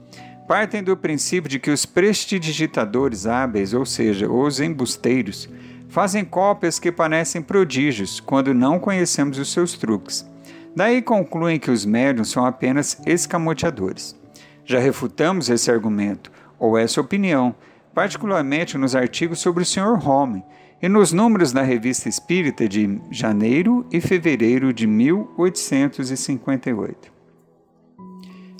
Partem 0.48 0.82
do 0.82 0.96
princípio 0.96 1.48
de 1.48 1.58
que 1.58 1.70
os 1.70 1.86
prestidigitadores 1.86 3.26
hábeis, 3.26 3.72
ou 3.72 3.86
seja, 3.86 4.30
os 4.30 4.60
embusteiros, 4.60 5.48
fazem 5.88 6.24
cópias 6.24 6.78
que 6.78 6.90
parecem 6.90 7.42
prodígios 7.42 8.20
quando 8.20 8.54
não 8.54 8.78
conhecemos 8.78 9.38
os 9.38 9.52
seus 9.52 9.74
truques. 9.74 10.26
Daí 10.74 11.00
concluem 11.00 11.58
que 11.58 11.70
os 11.70 11.84
médiums 11.84 12.30
são 12.30 12.44
apenas 12.44 13.00
escamoteadores. 13.06 14.16
Já 14.64 14.80
refutamos 14.80 15.48
esse 15.48 15.70
argumento, 15.70 16.32
ou 16.58 16.76
essa 16.76 17.00
opinião, 17.00 17.54
particularmente 17.94 18.76
nos 18.76 18.96
artigos 18.96 19.38
sobre 19.38 19.62
o 19.62 19.66
Sr. 19.66 20.08
Home 20.08 20.42
e 20.82 20.88
nos 20.88 21.12
números 21.12 21.52
da 21.52 21.62
Revista 21.62 22.08
Espírita 22.08 22.68
de 22.68 23.00
janeiro 23.10 23.86
e 23.92 24.00
fevereiro 24.00 24.72
de 24.72 24.86
1858. 24.86 27.13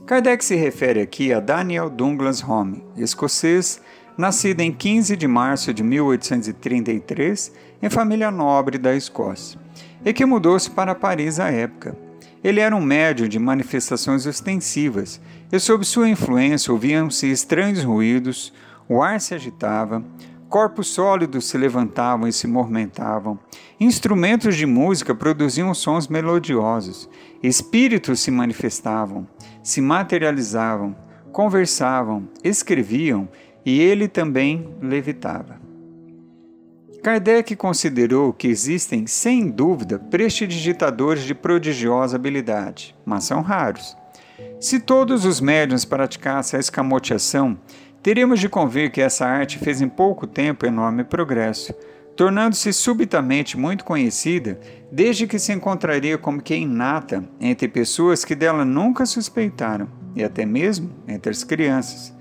Kardec 0.06 0.44
se 0.44 0.54
refere 0.54 1.00
aqui 1.00 1.32
a 1.32 1.40
Daniel 1.40 1.88
Douglas 1.88 2.46
Home, 2.46 2.84
escocês, 2.94 3.80
nascido 4.18 4.60
em 4.60 4.70
15 4.70 5.16
de 5.16 5.26
março 5.26 5.72
de 5.72 5.82
1833 5.82 7.50
em 7.82 7.88
família 7.88 8.30
nobre 8.30 8.76
da 8.76 8.94
Escócia, 8.94 9.58
e 10.04 10.12
que 10.12 10.26
mudou-se 10.26 10.70
para 10.70 10.94
Paris 10.94 11.40
à 11.40 11.50
época. 11.50 11.96
Ele 12.42 12.60
era 12.60 12.76
um 12.76 12.82
médium 12.82 13.26
de 13.26 13.38
manifestações 13.38 14.26
ostensivas, 14.26 15.18
e 15.50 15.58
sob 15.58 15.86
sua 15.86 16.06
influência 16.06 16.70
ouviam-se 16.70 17.30
estranhos 17.30 17.82
ruídos, 17.82 18.52
o 18.86 19.02
ar 19.02 19.18
se 19.22 19.34
agitava, 19.34 20.04
corpos 20.48 20.88
sólidos 20.88 21.46
se 21.46 21.58
levantavam 21.58 22.28
e 22.28 22.32
se 22.32 22.46
movimentavam, 22.46 23.38
instrumentos 23.78 24.56
de 24.56 24.66
música 24.66 25.14
produziam 25.14 25.74
sons 25.74 26.08
melodiosos, 26.08 27.08
espíritos 27.42 28.20
se 28.20 28.30
manifestavam, 28.30 29.26
se 29.62 29.80
materializavam, 29.80 30.94
conversavam, 31.32 32.28
escreviam 32.42 33.28
e 33.64 33.80
ele 33.80 34.06
também 34.06 34.68
levitava. 34.80 35.64
Kardec 37.02 37.54
considerou 37.56 38.32
que 38.32 38.48
existem, 38.48 39.06
sem 39.06 39.50
dúvida, 39.50 39.98
prestidigitadores 39.98 41.24
de 41.24 41.34
prodigiosa 41.34 42.16
habilidade, 42.16 42.96
mas 43.04 43.24
são 43.24 43.42
raros. 43.42 43.94
Se 44.58 44.80
todos 44.80 45.26
os 45.26 45.38
médiuns 45.38 45.84
praticassem 45.84 46.56
a 46.56 46.60
escamoteação, 46.60 47.58
teríamos 48.04 48.38
de 48.38 48.50
convir 48.50 48.92
que 48.92 49.00
essa 49.00 49.24
arte 49.24 49.58
fez 49.58 49.80
em 49.80 49.88
pouco 49.88 50.26
tempo 50.26 50.66
enorme 50.66 51.02
progresso, 51.04 51.72
tornando-se 52.14 52.70
subitamente 52.70 53.56
muito 53.56 53.82
conhecida, 53.82 54.60
desde 54.92 55.26
que 55.26 55.38
se 55.38 55.54
encontraria 55.54 56.18
como 56.18 56.42
que 56.42 56.54
inata 56.54 57.24
entre 57.40 57.66
pessoas 57.66 58.22
que 58.22 58.34
dela 58.34 58.62
nunca 58.62 59.06
suspeitaram, 59.06 59.88
e 60.14 60.22
até 60.22 60.44
mesmo 60.44 60.90
entre 61.08 61.30
as 61.30 61.42
crianças. 61.42 62.14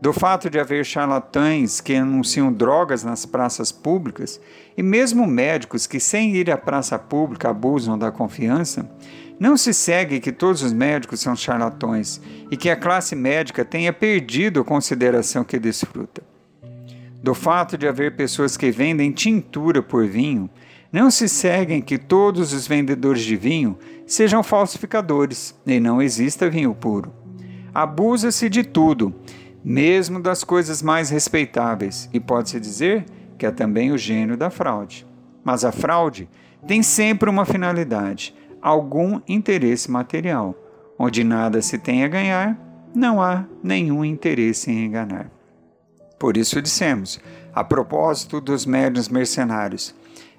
Do 0.00 0.14
fato 0.14 0.48
de 0.48 0.58
haver 0.58 0.82
charlatães 0.82 1.78
que 1.78 1.94
anunciam 1.94 2.50
drogas 2.50 3.04
nas 3.04 3.26
praças 3.26 3.70
públicas 3.70 4.40
e 4.78 4.82
mesmo 4.82 5.26
médicos 5.26 5.86
que, 5.86 6.00
sem 6.00 6.34
ir 6.36 6.50
à 6.50 6.56
praça 6.56 6.98
pública, 6.98 7.50
abusam 7.50 7.98
da 7.98 8.10
confiança, 8.10 8.90
não 9.38 9.56
se 9.56 9.72
segue 9.72 10.20
que 10.20 10.32
todos 10.32 10.62
os 10.62 10.72
médicos 10.72 11.20
são 11.20 11.36
charlatões 11.36 12.20
e 12.50 12.56
que 12.56 12.70
a 12.70 12.76
classe 12.76 13.14
médica 13.14 13.64
tenha 13.64 13.92
perdido 13.92 14.60
a 14.60 14.64
consideração 14.64 15.44
que 15.44 15.58
desfruta. 15.58 16.22
Do 17.22 17.34
fato 17.34 17.76
de 17.76 17.86
haver 17.86 18.16
pessoas 18.16 18.56
que 18.56 18.70
vendem 18.70 19.12
tintura 19.12 19.82
por 19.82 20.06
vinho, 20.06 20.48
não 20.92 21.10
se 21.10 21.28
seguem 21.28 21.82
que 21.82 21.98
todos 21.98 22.52
os 22.52 22.66
vendedores 22.66 23.22
de 23.22 23.36
vinho 23.36 23.78
sejam 24.06 24.42
falsificadores 24.42 25.54
e 25.66 25.78
não 25.78 26.00
exista 26.00 26.48
vinho 26.48 26.74
puro. 26.74 27.12
Abusa-se 27.74 28.48
de 28.48 28.64
tudo 28.64 29.14
mesmo 29.64 30.20
das 30.20 30.44
coisas 30.44 30.82
mais 30.82 31.10
respeitáveis, 31.10 32.08
e 32.12 32.20
pode-se 32.20 32.58
dizer 32.60 33.04
que 33.36 33.46
é 33.46 33.50
também 33.50 33.92
o 33.92 33.98
gênio 33.98 34.36
da 34.36 34.50
fraude. 34.50 35.06
Mas 35.44 35.64
a 35.64 35.72
fraude 35.72 36.28
tem 36.66 36.82
sempre 36.82 37.28
uma 37.28 37.44
finalidade, 37.44 38.34
algum 38.62 39.20
interesse 39.28 39.90
material. 39.90 40.54
Onde 40.98 41.22
nada 41.22 41.62
se 41.62 41.78
tem 41.78 42.04
a 42.04 42.08
ganhar, 42.08 42.58
não 42.94 43.22
há 43.22 43.44
nenhum 43.62 44.04
interesse 44.04 44.70
em 44.70 44.86
enganar. 44.86 45.30
Por 46.18 46.36
isso 46.36 46.60
dissemos, 46.60 47.20
a 47.54 47.62
propósito 47.62 48.40
dos 48.40 48.66
médios 48.66 49.08
mercenários, 49.08 49.94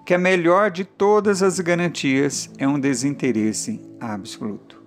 que 0.06 0.14
a 0.14 0.18
melhor 0.18 0.72
de 0.72 0.84
todas 0.84 1.42
as 1.42 1.60
garantias 1.60 2.50
é 2.58 2.68
um 2.68 2.80
desinteresse 2.80 3.80
absoluto. 4.00 4.82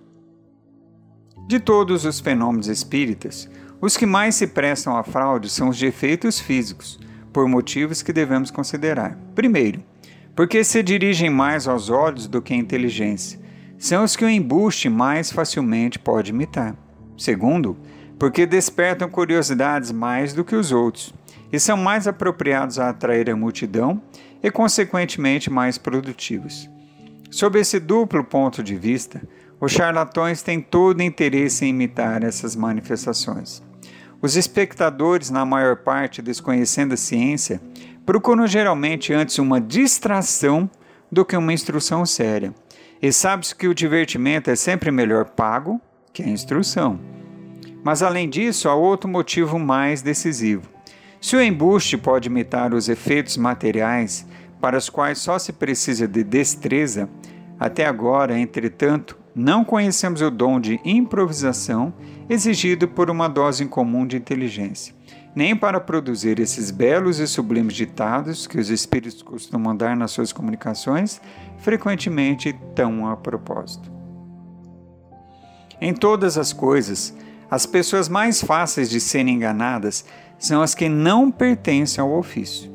De 1.47 1.59
todos 1.59 2.05
os 2.05 2.21
fenômenos 2.21 2.69
espíritas, 2.69 3.49
os 3.81 3.97
que 3.97 4.07
mais 4.07 4.35
se 4.35 4.47
prestam 4.47 4.97
à 4.97 5.03
fraude 5.03 5.49
são 5.49 5.69
os 5.69 5.77
de 5.77 5.87
efeitos 5.87 6.39
físicos, 6.39 7.01
por 7.33 7.49
motivos 7.49 8.03
que 8.03 8.13
devemos 8.13 8.51
considerar. 8.51 9.19
Primeiro, 9.35 9.83
porque 10.35 10.65
se 10.65 10.83
dirigem 10.83 11.29
mais 11.29 11.69
aos 11.69 11.91
olhos 11.91 12.27
do 12.27 12.41
que 12.41 12.55
à 12.55 12.57
inteligência. 12.57 13.39
São 13.79 14.05
os 14.05 14.17
que 14.17 14.25
o 14.25 14.29
embuste 14.29 14.89
mais 14.89 15.31
facilmente 15.31 15.99
pode 15.99 16.31
imitar. 16.31 16.75
Segundo, 17.17 17.77
porque 18.19 18.47
despertam 18.47 19.09
curiosidades 19.09 19.91
mais 19.91 20.33
do 20.33 20.45
que 20.45 20.55
os 20.55 20.73
outros 20.73 21.13
e 21.53 21.59
são 21.61 21.77
mais 21.77 22.07
apropriados 22.07 22.79
a 22.79 22.89
atrair 22.89 23.29
a 23.29 23.37
multidão 23.37 24.01
e, 24.43 24.51
consequentemente, 24.51 25.51
mais 25.51 25.77
produtivos. 25.77 26.69
Sob 27.31 27.59
esse 27.59 27.79
duplo 27.79 28.25
ponto 28.25 28.63
de 28.63 28.75
vista, 28.75 29.23
os 29.61 29.73
charlatões 29.73 30.43
têm 30.43 30.61
todo 30.61 31.03
interesse 31.03 31.65
em 31.65 31.69
imitar 31.69 32.23
essas 32.25 32.57
manifestações. 32.57 33.63
Os 34.21 34.37
espectadores, 34.37 35.31
na 35.31 35.45
maior 35.45 35.77
parte 35.77 36.23
desconhecendo 36.23 36.95
a 36.95 36.97
ciência, 36.97 37.61
procuram 38.05 38.47
geralmente 38.47 39.13
antes 39.13 39.39
uma 39.39 39.61
distração 39.61 40.69
do 41.11 41.25
que 41.25 41.37
uma 41.37 41.53
instrução 41.53 42.05
séria. 42.05 42.55
E 43.01 43.13
sabe-se 43.13 43.55
que 43.55 43.69
o 43.69 43.75
divertimento 43.75 44.51
é 44.51 44.57
sempre 44.57 44.91
melhor 44.91 45.25
pago 45.27 45.81
que 46.13 46.23
a 46.23 46.29
instrução. 46.29 47.01
Mas 47.83 48.03
além 48.03 48.29
disso, 48.29 48.69
há 48.69 48.75
outro 48.75 49.09
motivo 49.09 49.59
mais 49.59 50.03
decisivo. 50.03 50.69
Se 51.21 51.37
o 51.37 51.43
embuste 51.43 51.97
pode 51.97 52.29
imitar 52.29 52.75
os 52.75 52.89
efeitos 52.89 53.37
materiais 53.37 54.27
para 54.61 54.77
os 54.77 54.89
quais 54.89 55.19
só 55.19 55.39
se 55.39 55.53
precisa 55.53 56.07
de 56.07 56.23
destreza, 56.23 57.09
até 57.59 57.87
agora, 57.87 58.39
entretanto, 58.39 59.19
não 59.35 59.65
conhecemos 59.65 60.21
o 60.21 60.31
dom 60.31 60.61
de 60.61 60.81
improvisação 60.85 61.93
exigido 62.29 62.87
por 62.87 63.11
uma 63.11 63.29
dose 63.29 63.65
incomum 63.65 64.07
de 64.07 64.17
inteligência, 64.17 64.95
nem 65.35 65.57
para 65.57 65.81
produzir 65.81 66.39
esses 66.39 66.71
belos 66.71 67.19
e 67.19 67.27
sublimes 67.27 67.75
ditados 67.75 68.47
que 68.47 68.59
os 68.59 68.71
espíritos 68.71 69.23
costumam 69.23 69.77
dar 69.77 69.97
nas 69.97 70.11
suas 70.11 70.33
comunicações, 70.33 71.21
frequentemente 71.59 72.55
tão 72.75 73.09
a 73.09 73.17
propósito. 73.17 73.91
Em 75.81 75.95
todas 75.95 76.39
as 76.39 76.53
coisas, 76.53 77.15
as 77.51 77.67
pessoas 77.67 78.09
mais 78.09 78.43
fáceis 78.43 78.89
de 78.89 79.01
serem 79.01 79.35
enganadas 79.35 80.05
são 80.39 80.63
as 80.63 80.75
que 80.75 80.89
não 80.89 81.31
pertencem 81.31 82.03
ao 82.03 82.13
ofício. 82.13 82.71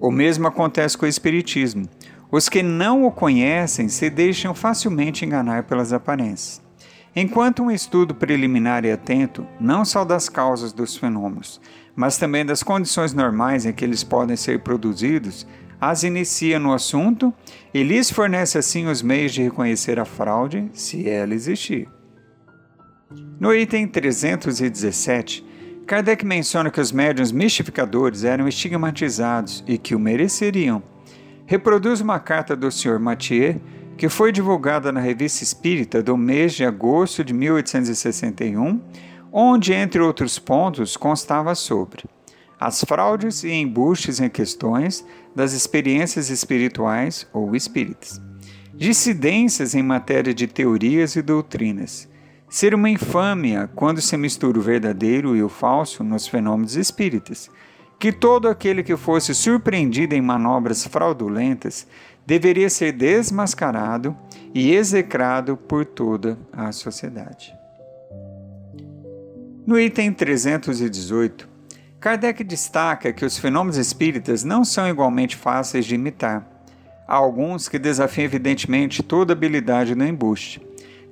O 0.00 0.10
mesmo 0.10 0.46
acontece 0.46 0.96
com 0.96 1.06
o 1.06 1.08
Espiritismo 1.08 1.88
os 2.30 2.48
que 2.48 2.62
não 2.62 3.04
o 3.04 3.12
conhecem 3.12 3.88
se 3.88 4.10
deixam 4.10 4.54
facilmente 4.54 5.24
enganar 5.24 5.62
pelas 5.64 5.92
aparências. 5.92 6.60
Enquanto 7.14 7.62
um 7.62 7.70
estudo 7.70 8.14
preliminar 8.14 8.84
e 8.84 8.92
atento, 8.92 9.46
não 9.60 9.84
só 9.84 10.04
das 10.04 10.28
causas 10.28 10.72
dos 10.72 10.96
fenômenos, 10.96 11.60
mas 11.96 12.18
também 12.18 12.44
das 12.44 12.62
condições 12.62 13.14
normais 13.14 13.64
em 13.64 13.72
que 13.72 13.84
eles 13.84 14.04
podem 14.04 14.36
ser 14.36 14.60
produzidos, 14.60 15.46
as 15.80 16.04
inicia 16.04 16.58
no 16.58 16.72
assunto 16.72 17.32
e 17.72 17.82
lhes 17.82 18.10
fornece 18.10 18.58
assim 18.58 18.86
os 18.86 19.02
meios 19.02 19.32
de 19.32 19.42
reconhecer 19.42 19.98
a 19.98 20.04
fraude, 20.04 20.70
se 20.72 21.08
ela 21.08 21.34
existir. 21.34 21.88
No 23.40 23.54
item 23.54 23.86
317, 23.86 25.44
Kardec 25.86 26.24
menciona 26.24 26.70
que 26.70 26.80
os 26.80 26.92
médiuns 26.92 27.32
mistificadores 27.32 28.24
eram 28.24 28.48
estigmatizados 28.48 29.64
e 29.66 29.78
que 29.78 29.94
o 29.94 29.98
mereceriam 29.98 30.82
reproduz 31.46 32.00
uma 32.00 32.18
carta 32.18 32.56
do 32.56 32.70
Sr. 32.70 32.98
Mathieu 32.98 33.60
que 33.96 34.08
foi 34.08 34.30
divulgada 34.30 34.92
na 34.92 35.00
Revista 35.00 35.42
Espírita 35.42 36.02
do 36.02 36.16
mês 36.16 36.52
de 36.52 36.64
agosto 36.64 37.24
de 37.24 37.32
1861, 37.32 38.80
onde, 39.38 39.74
entre 39.74 40.00
outros 40.00 40.38
pontos, 40.38 40.96
constava 40.96 41.54
sobre 41.54 42.04
as 42.58 42.82
fraudes 42.82 43.44
e 43.44 43.52
embustes 43.52 44.18
em 44.18 44.30
questões 44.30 45.04
das 45.34 45.52
experiências 45.52 46.30
espirituais 46.30 47.28
ou 47.34 47.54
espíritas, 47.54 48.18
dissidências 48.72 49.74
em 49.74 49.82
matéria 49.82 50.32
de 50.32 50.46
teorias 50.46 51.16
e 51.16 51.20
doutrinas, 51.20 52.08
ser 52.48 52.74
uma 52.74 52.88
infâmia 52.88 53.68
quando 53.74 54.00
se 54.00 54.16
mistura 54.16 54.58
o 54.58 54.62
verdadeiro 54.62 55.36
e 55.36 55.42
o 55.42 55.50
falso 55.50 56.02
nos 56.02 56.26
fenômenos 56.26 56.74
espíritas, 56.74 57.50
que 57.98 58.12
todo 58.12 58.48
aquele 58.48 58.82
que 58.82 58.96
fosse 58.96 59.34
surpreendido 59.34 60.14
em 60.14 60.22
manobras 60.22 60.86
fraudulentas 60.86 61.86
deveria 62.26 62.70
ser 62.70 62.92
desmascarado 62.92 64.16
e 64.54 64.74
execrado 64.74 65.58
por 65.58 65.84
toda 65.84 66.38
a 66.50 66.72
sociedade. 66.72 67.65
No 69.66 69.76
item 69.80 70.12
318, 70.12 71.48
Kardec 71.98 72.44
destaca 72.44 73.12
que 73.12 73.24
os 73.24 73.36
fenômenos 73.36 73.76
espíritas 73.76 74.44
não 74.44 74.64
são 74.64 74.88
igualmente 74.88 75.34
fáceis 75.34 75.84
de 75.84 75.96
imitar. 75.96 76.48
Há 77.04 77.16
alguns 77.16 77.68
que 77.68 77.76
desafiam 77.76 78.26
evidentemente 78.26 79.02
toda 79.02 79.32
habilidade 79.32 79.96
no 79.96 80.06
embuste. 80.06 80.64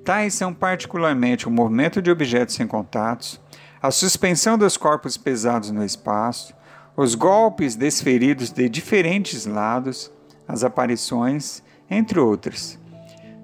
Tais 0.05 0.35
são 0.35 0.55
particularmente 0.55 1.49
o 1.49 1.51
movimento 1.51 2.01
de 2.01 2.13
objetos 2.13 2.55
sem 2.55 2.65
contatos, 2.65 3.41
a 3.83 3.91
suspensão 3.91 4.57
dos 4.57 4.77
corpos 4.77 5.17
pesados 5.17 5.73
no 5.73 5.85
espaço, 5.85 6.55
os 6.97 7.17
golpes 7.17 7.75
desferidos 7.75 8.51
de 8.53 8.69
diferentes 8.69 9.47
lados, 9.47 10.13
as 10.47 10.63
aparições, 10.63 11.61
entre 11.91 12.21
outras, 12.21 12.79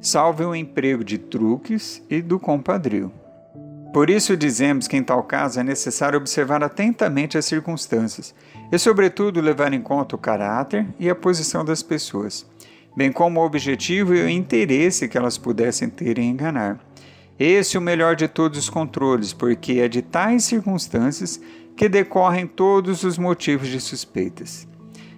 salve 0.01 0.45
o 0.45 0.55
emprego 0.55 1.03
de 1.03 1.19
truques 1.19 2.01
e 2.09 2.23
do 2.23 2.39
compadrio. 2.39 3.11
Por 3.93 4.09
isso 4.09 4.37
dizemos 4.37 4.87
que 4.87 4.97
em 4.97 5.03
tal 5.03 5.23
caso 5.25 5.59
é 5.59 5.65
necessário 5.65 6.17
observar 6.17 6.63
atentamente 6.63 7.37
as 7.37 7.45
circunstâncias 7.45 8.33
e, 8.71 8.79
sobretudo, 8.79 9.41
levar 9.41 9.73
em 9.73 9.81
conta 9.81 10.15
o 10.15 10.19
caráter 10.19 10.87
e 10.99 11.11
a 11.11 11.15
posição 11.15 11.65
das 11.65 11.83
pessoas, 11.83 12.47
bem 12.97 13.11
como 13.11 13.41
o 13.41 13.45
objetivo 13.45 14.15
e 14.15 14.23
o 14.23 14.29
interesse 14.29 15.09
que 15.09 15.19
elas 15.19 15.37
pudessem 15.37 15.91
ter 15.91 16.19
em 16.19 16.31
enganar. 16.31 16.79
Esse 17.37 17.77
é 17.77 17.81
o 17.81 17.83
melhor 17.83 18.15
de 18.15 18.29
todos 18.29 18.59
os 18.59 18.71
controles, 18.71 19.33
porque 19.33 19.81
é 19.81 19.89
de 19.89 20.03
tais 20.03 20.45
circunstâncias 20.45 21.41
que 21.77 21.89
decorrem 21.89 22.47
todos 22.47 23.03
os 23.03 23.19
motivos 23.19 23.67
de 23.69 23.81
suspeitas. 23.81 24.69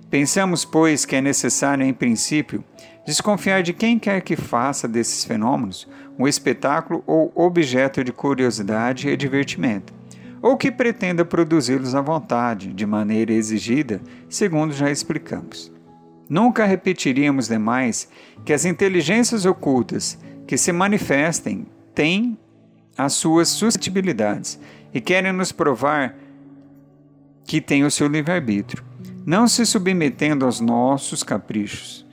Pensamos, 0.09 0.65
pois, 0.65 1.05
que 1.05 1.17
é 1.17 1.21
necessário, 1.21 1.85
em 1.85 1.93
princípio, 1.93 2.63
desconfiar 3.07 3.63
de 3.63 3.73
quem 3.73 3.99
quer 3.99 4.21
que 4.21 4.37
faça 4.37 4.87
desses 4.87 5.25
fenômenos 5.25 5.89
um 6.19 6.29
espetáculo 6.29 7.03
ou 7.07 7.33
objeto 7.35 8.05
de 8.05 8.13
curiosidade 8.13 9.09
e 9.09 9.17
divertimento, 9.17 9.93
ou 10.41 10.57
que 10.57 10.71
pretenda 10.71 11.25
produzi-los 11.25 11.95
à 11.95 12.01
vontade, 12.01 12.73
de 12.73 12.85
maneira 12.85 13.33
exigida, 13.33 14.01
segundo 14.29 14.73
já 14.73 14.91
explicamos. 14.91 15.73
Nunca 16.29 16.65
repetiríamos 16.65 17.49
demais 17.49 18.09
que 18.45 18.53
as 18.53 18.65
inteligências 18.65 19.45
ocultas 19.45 20.19
que 20.47 20.57
se 20.57 20.73
manifestem 20.73 21.67
têm 21.95 22.39
as 22.97 23.15
suas 23.15 23.49
suscetibilidades 23.49 24.59
e 24.93 25.01
querem 25.01 25.33
nos 25.33 25.53
provar 25.53 26.17
que 27.45 27.61
têm 27.61 27.85
o 27.85 27.91
seu 27.91 28.07
livre-arbítrio, 28.07 28.85
não 29.25 29.47
se 29.47 29.65
submetendo 29.65 30.45
aos 30.45 30.61
nossos 30.61 31.23
caprichos. 31.23 32.07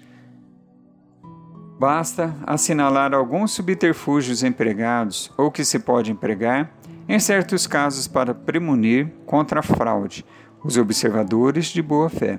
Basta 1.79 2.35
assinalar 2.45 3.13
alguns 3.13 3.51
subterfúgios 3.51 4.43
empregados 4.43 5.31
ou 5.37 5.49
que 5.49 5.63
se 5.63 5.79
pode 5.79 6.11
empregar, 6.11 6.73
em 7.07 7.17
certos 7.19 7.65
casos, 7.65 8.05
para 8.05 8.35
premunir 8.35 9.09
contra 9.25 9.61
a 9.61 9.63
fraude 9.63 10.25
os 10.61 10.75
observadores 10.75 11.67
de 11.67 11.81
boa 11.81 12.09
fé. 12.09 12.37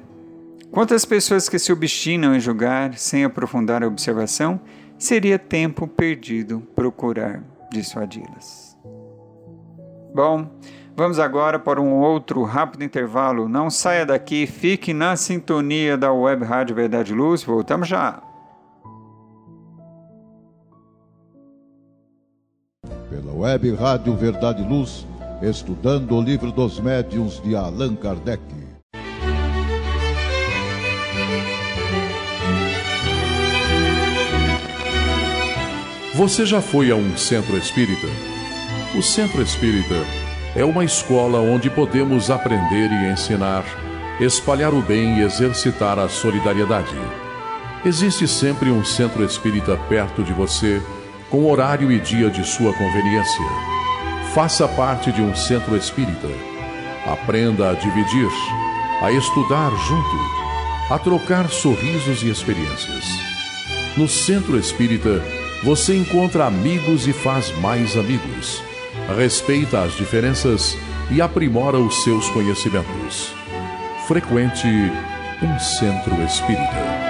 Quantas 0.71 1.07
pessoas 1.07 1.49
que 1.49 1.59
se 1.59 1.73
obstinam 1.73 2.35
em 2.35 2.39
julgar 2.39 2.99
sem 2.99 3.25
aprofundar 3.25 3.83
a 3.83 3.89
observação, 3.89 4.61
seria 4.99 5.39
tempo 5.39 5.89
perdido 5.89 6.61
procurar 6.77 7.43
dissuadi-las. 7.73 8.77
Bom, 10.15 10.51
vamos 10.95 11.19
agora 11.19 11.59
para 11.59 11.81
um 11.81 11.95
outro 11.95 12.43
rápido 12.45 12.85
intervalo. 12.85 13.49
Não 13.49 13.71
saia 13.71 14.05
daqui, 14.05 14.47
fique 14.47 14.93
na 14.93 15.17
sintonia 15.17 15.97
da 15.97 16.13
Web 16.13 16.45
Rádio 16.45 16.77
Verdade 16.77 17.15
Luz. 17.15 17.43
Voltamos 17.43 17.89
já. 17.89 18.30
Pela 23.11 23.33
web 23.33 23.75
Rádio 23.75 24.15
Verdade 24.15 24.63
Luz, 24.63 25.05
estudando 25.43 26.15
o 26.15 26.23
livro 26.23 26.53
dos 26.53 26.79
médiuns 26.79 27.43
de 27.43 27.57
Allan 27.57 27.97
Kardec. 27.97 28.41
Você 36.15 36.47
já 36.47 36.61
foi 36.61 36.93
a 36.93 36.95
um 36.95 37.17
centro 37.17 37.57
espírita? 37.59 38.07
O 38.97 39.03
centro 39.03 39.43
espírita 39.43 39.97
é 40.55 40.65
uma 40.65 40.85
escola 40.85 41.41
onde 41.41 41.69
podemos 41.69 42.31
aprender 42.31 42.91
e 42.91 43.11
ensinar, 43.11 43.65
espalhar 44.21 44.73
o 44.73 44.83
bem 44.83 45.19
e 45.19 45.23
exercitar 45.23 45.99
a 45.99 46.09
solidariedade. 46.09 46.95
Existe 47.85 48.29
sempre 48.29 48.71
um 48.71 48.85
centro 48.85 49.25
espírita 49.25 49.77
perto 49.89 50.23
de 50.23 50.33
você 50.33 50.81
com 51.31 51.49
horário 51.49 51.91
e 51.93 52.01
dia 52.01 52.29
de 52.29 52.45
sua 52.45 52.73
conveniência. 52.73 53.47
Faça 54.35 54.67
parte 54.69 55.13
de 55.13 55.23
um 55.23 55.35
centro 55.35 55.77
espírita. 55.77 56.29
Aprenda 57.07 57.71
a 57.71 57.75
dividir, 57.75 58.31
a 59.01 59.11
estudar 59.13 59.71
junto, 59.89 60.93
a 60.93 60.99
trocar 60.99 61.49
sorrisos 61.49 62.23
e 62.23 62.29
experiências. 62.29 63.05
No 63.97 64.09
centro 64.09 64.59
espírita, 64.59 65.23
você 65.63 65.97
encontra 65.97 66.47
amigos 66.47 67.07
e 67.07 67.13
faz 67.13 67.51
mais 67.59 67.97
amigos. 67.97 68.63
Respeita 69.17 69.83
as 69.83 69.97
diferenças 69.97 70.77
e 71.11 71.21
aprimora 71.21 71.79
os 71.79 72.03
seus 72.05 72.29
conhecimentos. 72.31 73.33
Frequente 74.07 74.67
um 75.43 75.59
centro 75.59 76.23
espírita. 76.23 77.10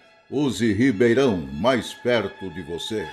Use 0.33 0.71
Ribeirão 0.71 1.45
mais 1.59 1.93
perto 1.93 2.49
de 2.51 2.61
você. 2.61 3.05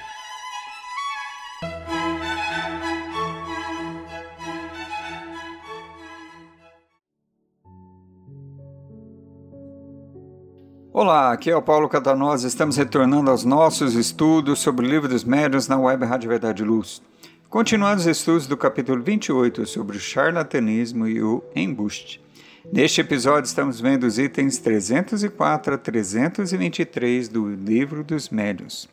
Olá, 10.92 11.32
aqui 11.32 11.50
é 11.50 11.56
o 11.56 11.60
Paulo 11.60 11.88
Catanosa. 11.88 12.46
Estamos 12.46 12.76
retornando 12.76 13.32
aos 13.32 13.44
nossos 13.44 13.94
estudos 13.96 14.60
sobre 14.60 14.86
o 14.86 14.88
livro 14.88 15.08
dos 15.08 15.24
médiuns 15.24 15.66
na 15.66 15.76
web 15.76 16.04
Rádio 16.04 16.30
Verdade 16.30 16.62
Luz. 16.62 17.02
Continuando 17.50 17.98
os 17.98 18.06
estudos 18.06 18.46
do 18.46 18.56
capítulo 18.56 19.02
28 19.02 19.66
sobre 19.66 19.96
o 19.96 20.00
charlatanismo 20.00 21.08
e 21.08 21.20
o 21.20 21.42
embuste. 21.56 22.20
Neste 22.64 23.00
episódio, 23.00 23.46
estamos 23.46 23.80
vendo 23.80 24.04
os 24.04 24.18
itens 24.18 24.58
304 24.58 25.74
a 25.74 25.78
323 25.78 27.28
do 27.28 27.48
Livro 27.48 28.02
dos 28.02 28.28
Médiuns. 28.28 28.88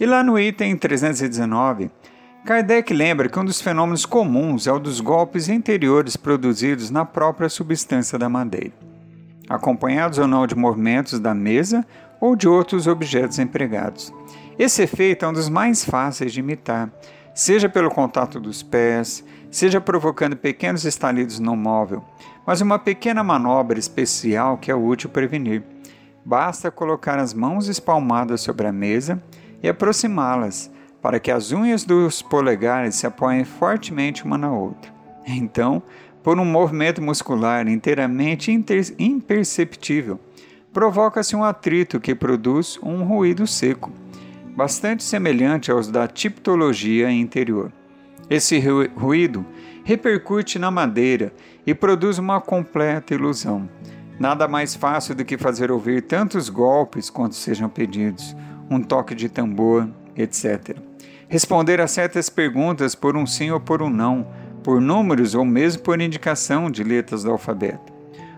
E 0.00 0.06
lá 0.06 0.24
no 0.24 0.38
item 0.38 0.76
319, 0.76 1.90
Kardec 2.44 2.92
lembra 2.92 3.28
que 3.28 3.38
um 3.38 3.44
dos 3.44 3.60
fenômenos 3.60 4.06
comuns 4.06 4.66
é 4.66 4.72
o 4.72 4.78
dos 4.78 4.98
golpes 5.00 5.48
interiores 5.48 6.16
produzidos 6.16 6.90
na 6.90 7.04
própria 7.04 7.48
substância 7.48 8.18
da 8.18 8.28
madeira, 8.28 8.72
acompanhados 9.48 10.18
ou 10.18 10.26
não 10.26 10.46
de 10.46 10.56
movimentos 10.56 11.20
da 11.20 11.34
mesa 11.34 11.86
ou 12.20 12.34
de 12.34 12.48
outros 12.48 12.86
objetos 12.86 13.38
empregados. 13.38 14.12
Esse 14.58 14.82
efeito 14.82 15.24
é 15.24 15.28
um 15.28 15.32
dos 15.32 15.48
mais 15.48 15.84
fáceis 15.84 16.32
de 16.32 16.40
imitar, 16.40 16.90
seja 17.34 17.68
pelo 17.68 17.90
contato 17.90 18.38
dos 18.40 18.62
pés, 18.62 19.24
seja 19.50 19.80
provocando 19.80 20.36
pequenos 20.36 20.84
estalidos 20.84 21.38
no 21.38 21.56
móvel, 21.56 22.04
mas 22.46 22.60
uma 22.60 22.78
pequena 22.78 23.22
manobra 23.22 23.78
especial 23.78 24.58
que 24.58 24.70
é 24.70 24.74
útil 24.74 25.10
prevenir. 25.10 25.62
Basta 26.24 26.70
colocar 26.70 27.18
as 27.18 27.34
mãos 27.34 27.68
espalmadas 27.68 28.40
sobre 28.40 28.66
a 28.66 28.72
mesa 28.72 29.22
e 29.62 29.68
aproximá-las 29.68 30.70
para 31.00 31.18
que 31.18 31.30
as 31.30 31.50
unhas 31.50 31.84
dos 31.84 32.22
polegares 32.22 32.94
se 32.94 33.06
apoiem 33.06 33.44
fortemente 33.44 34.24
uma 34.24 34.38
na 34.38 34.52
outra. 34.52 34.92
Então, 35.26 35.82
por 36.22 36.38
um 36.38 36.44
movimento 36.44 37.02
muscular 37.02 37.66
inteiramente 37.66 38.52
imperceptível, 38.98 40.20
provoca-se 40.72 41.34
um 41.34 41.42
atrito 41.42 42.00
que 42.00 42.14
produz 42.14 42.78
um 42.82 43.02
ruído 43.02 43.46
seco, 43.46 43.90
bastante 44.56 45.02
semelhante 45.02 45.70
aos 45.70 45.88
da 45.88 46.06
tiptologia 46.06 47.10
interior. 47.10 47.72
Esse 48.28 48.58
ruído 48.94 49.44
repercute 49.84 50.58
na 50.58 50.70
madeira 50.70 51.32
e 51.66 51.74
produz 51.74 52.18
uma 52.18 52.40
completa 52.40 53.14
ilusão. 53.14 53.68
Nada 54.18 54.46
mais 54.46 54.74
fácil 54.74 55.14
do 55.14 55.24
que 55.24 55.36
fazer 55.36 55.70
ouvir 55.70 56.02
tantos 56.02 56.48
golpes 56.48 57.10
quanto 57.10 57.34
sejam 57.34 57.68
pedidos, 57.68 58.36
um 58.70 58.80
toque 58.80 59.14
de 59.14 59.28
tambor, 59.28 59.88
etc. 60.16 60.76
Responder 61.28 61.80
a 61.80 61.88
certas 61.88 62.28
perguntas 62.28 62.94
por 62.94 63.16
um 63.16 63.26
sim 63.26 63.50
ou 63.50 63.58
por 63.58 63.82
um 63.82 63.90
não, 63.90 64.26
por 64.62 64.80
números 64.80 65.34
ou 65.34 65.44
mesmo 65.44 65.82
por 65.82 66.00
indicação 66.00 66.70
de 66.70 66.84
letras 66.84 67.24
do 67.24 67.30
alfabeto. 67.30 67.92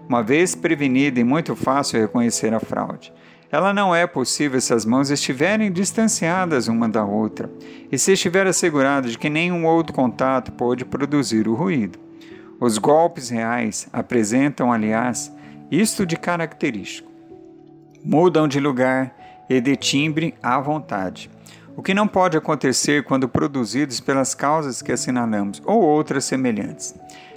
Uma 0.09 0.23
vez 0.23 0.55
prevenida 0.55 1.19
e 1.19 1.25
muito 1.25 1.55
fácil 1.57 2.01
reconhecer 2.01 2.55
a 2.55 2.61
fraude. 2.61 3.13
Ela 3.55 3.73
não 3.73 3.95
é 3.95 4.05
possível 4.05 4.61
se 4.61 4.75
as 4.75 4.85
mãos 4.85 5.13
estiverem 5.13 5.71
distanciadas 5.71 6.67
uma 6.67 6.89
da 6.89 7.05
outra 7.05 7.49
e 7.93 7.97
se 7.97 8.11
estiver 8.11 8.49
assegurado 8.49 9.09
de 9.09 9.17
que 9.17 9.31
nenhum 9.31 9.65
outro 9.65 9.95
contato 9.95 10.51
pode 10.51 10.85
produzir 10.85 11.47
o 11.47 11.55
ruído. 11.55 11.97
Os 12.59 12.79
golpes 12.79 13.29
reais 13.29 13.87
apresentam, 13.93 14.73
aliás, 14.73 15.33
isto 15.71 16.05
de 16.05 16.17
característico. 16.17 17.09
Mudam 18.05 18.49
de 18.49 18.59
lugar 18.59 19.15
e 19.49 19.61
de 19.61 19.77
timbre 19.77 20.35
à 20.43 20.59
vontade, 20.59 21.31
o 21.77 21.83
que 21.83 21.95
não 21.95 22.09
pode 22.09 22.37
acontecer 22.37 23.05
quando 23.05 23.29
produzidos 23.29 24.01
pelas 24.01 24.35
causas 24.35 24.83
que 24.83 24.91
assinalamos 24.91 25.63
ou 25.65 25.81
outras 25.81 26.25
semelhantes. 26.25 26.93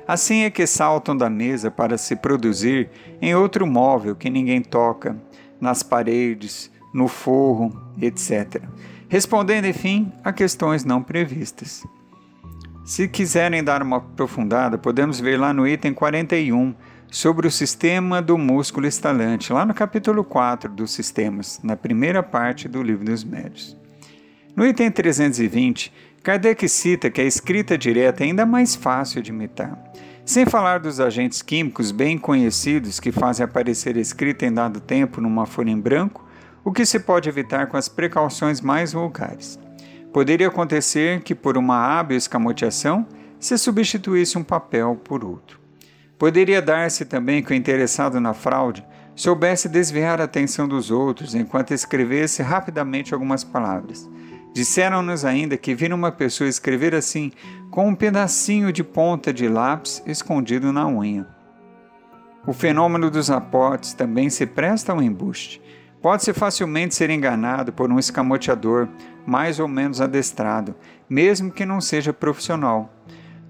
Assim 0.07 0.45
é 0.45 0.49
que 0.49 0.65
saltam 0.65 1.15
da 1.15 1.29
mesa 1.29 1.69
para 1.69 1.95
se 1.95 2.15
produzir 2.15 2.89
em 3.21 3.35
outro 3.35 3.67
móvel 3.67 4.15
que 4.15 4.31
ninguém 4.31 4.63
toca, 4.63 5.15
nas 5.59 5.83
paredes, 5.83 6.71
no 6.93 7.07
forro, 7.07 7.71
etc. 8.01 8.61
Respondendo, 9.09 9.65
enfim, 9.65 10.11
a 10.23 10.33
questões 10.33 10.83
não 10.83 11.01
previstas. 11.01 11.85
Se 12.83 13.07
quiserem 13.07 13.63
dar 13.63 13.81
uma 13.81 13.97
aprofundada, 13.97 14.77
podemos 14.77 15.19
ver 15.19 15.37
lá 15.37 15.53
no 15.53 15.67
item 15.67 15.93
41 15.93 16.73
sobre 17.09 17.47
o 17.47 17.51
sistema 17.51 18.21
do 18.21 18.37
músculo 18.37 18.87
estalante, 18.87 19.51
lá 19.51 19.65
no 19.65 19.73
capítulo 19.73 20.23
4 20.23 20.71
dos 20.71 20.91
sistemas, 20.91 21.59
na 21.63 21.75
primeira 21.75 22.21
parte 22.21 22.67
do 22.67 22.81
Livro 22.81 23.05
dos 23.05 23.23
Médios. 23.23 23.77
No 24.55 24.65
item 24.65 24.89
320, 24.89 25.93
Kardec 26.23 26.67
cita 26.67 27.09
que 27.09 27.21
a 27.21 27.25
escrita 27.25 27.77
direta 27.77 28.23
é 28.23 28.27
ainda 28.27 28.45
mais 28.45 28.75
fácil 28.75 29.21
de 29.21 29.31
imitar. 29.31 29.77
Sem 30.27 30.45
falar 30.45 30.79
dos 30.81 30.99
agentes 30.99 31.41
químicos 31.41 31.89
bem 31.89 32.17
conhecidos 32.17 32.99
que 32.99 33.13
fazem 33.13 33.45
aparecer 33.45 33.95
escrita 33.95 34.45
em 34.45 34.51
dado 34.51 34.81
tempo 34.81 35.21
numa 35.21 35.45
folha 35.45 35.69
em 35.69 35.79
branco, 35.79 36.27
o 36.65 36.71
que 36.73 36.85
se 36.85 36.99
pode 36.99 37.29
evitar 37.29 37.67
com 37.67 37.77
as 37.77 37.87
precauções 37.87 38.59
mais 38.59 38.91
vulgares. 38.91 39.57
Poderia 40.11 40.49
acontecer 40.49 41.21
que, 41.21 41.33
por 41.33 41.57
uma 41.57 41.77
hábil 41.77 42.17
escamoteação, 42.17 43.07
se 43.39 43.57
substituísse 43.57 44.37
um 44.37 44.43
papel 44.43 44.99
por 45.01 45.23
outro. 45.23 45.61
Poderia 46.19 46.61
dar-se 46.61 47.05
também 47.05 47.41
que 47.41 47.53
o 47.53 47.55
interessado 47.55 48.19
na 48.19 48.33
fraude 48.33 48.85
soubesse 49.15 49.69
desviar 49.69 50.19
a 50.19 50.25
atenção 50.25 50.67
dos 50.67 50.91
outros 50.91 51.35
enquanto 51.35 51.73
escrevesse 51.73 52.41
rapidamente 52.41 53.13
algumas 53.13 53.45
palavras. 53.45 54.05
Disseram-nos 54.57 55.23
ainda 55.23 55.55
que 55.55 55.75
viram 55.75 55.95
uma 55.95 56.11
pessoa 56.11 56.49
escrever 56.49 56.95
assim 56.95 57.31
com 57.69 57.89
um 57.89 57.93
pedacinho 57.93 58.73
de 58.73 58.83
ponta 58.83 59.31
de 59.31 59.47
lápis 59.47 60.01
escondido 60.03 60.73
na 60.73 60.87
unha. 60.87 61.27
O 62.43 62.51
fenômeno 62.51 63.11
dos 63.11 63.29
aportes 63.29 63.93
também 63.93 64.31
se 64.31 64.47
presta 64.47 64.91
ao 64.91 64.99
embuste. 64.99 65.61
Pode-se 66.01 66.33
facilmente 66.33 66.95
ser 66.95 67.11
enganado 67.11 67.71
por 67.71 67.91
um 67.91 67.99
escamoteador 67.99 68.87
mais 69.27 69.59
ou 69.59 69.67
menos 69.67 70.01
adestrado, 70.01 70.73
mesmo 71.07 71.51
que 71.51 71.63
não 71.63 71.79
seja 71.79 72.11
profissional. 72.11 72.91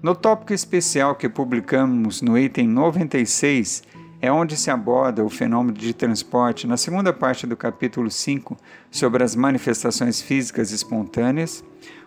No 0.02 0.14
tópico 0.14 0.52
especial 0.52 1.14
que 1.14 1.26
publicamos 1.26 2.20
no 2.20 2.36
item 2.36 2.68
96, 2.68 3.82
é 4.20 4.30
onde 4.30 4.56
se 4.56 4.70
aborda 4.70 5.24
o 5.24 5.28
fenômeno 5.28 5.76
de 5.76 5.94
transporte 5.94 6.66
na 6.66 6.76
segunda 6.76 7.12
parte 7.12 7.46
do 7.46 7.56
capítulo 7.56 8.10
5 8.10 8.56
sobre 8.90 9.22
as 9.22 9.36
manifestações 9.36 10.20
físicas 10.20 10.72
espontâneas. 10.72 11.64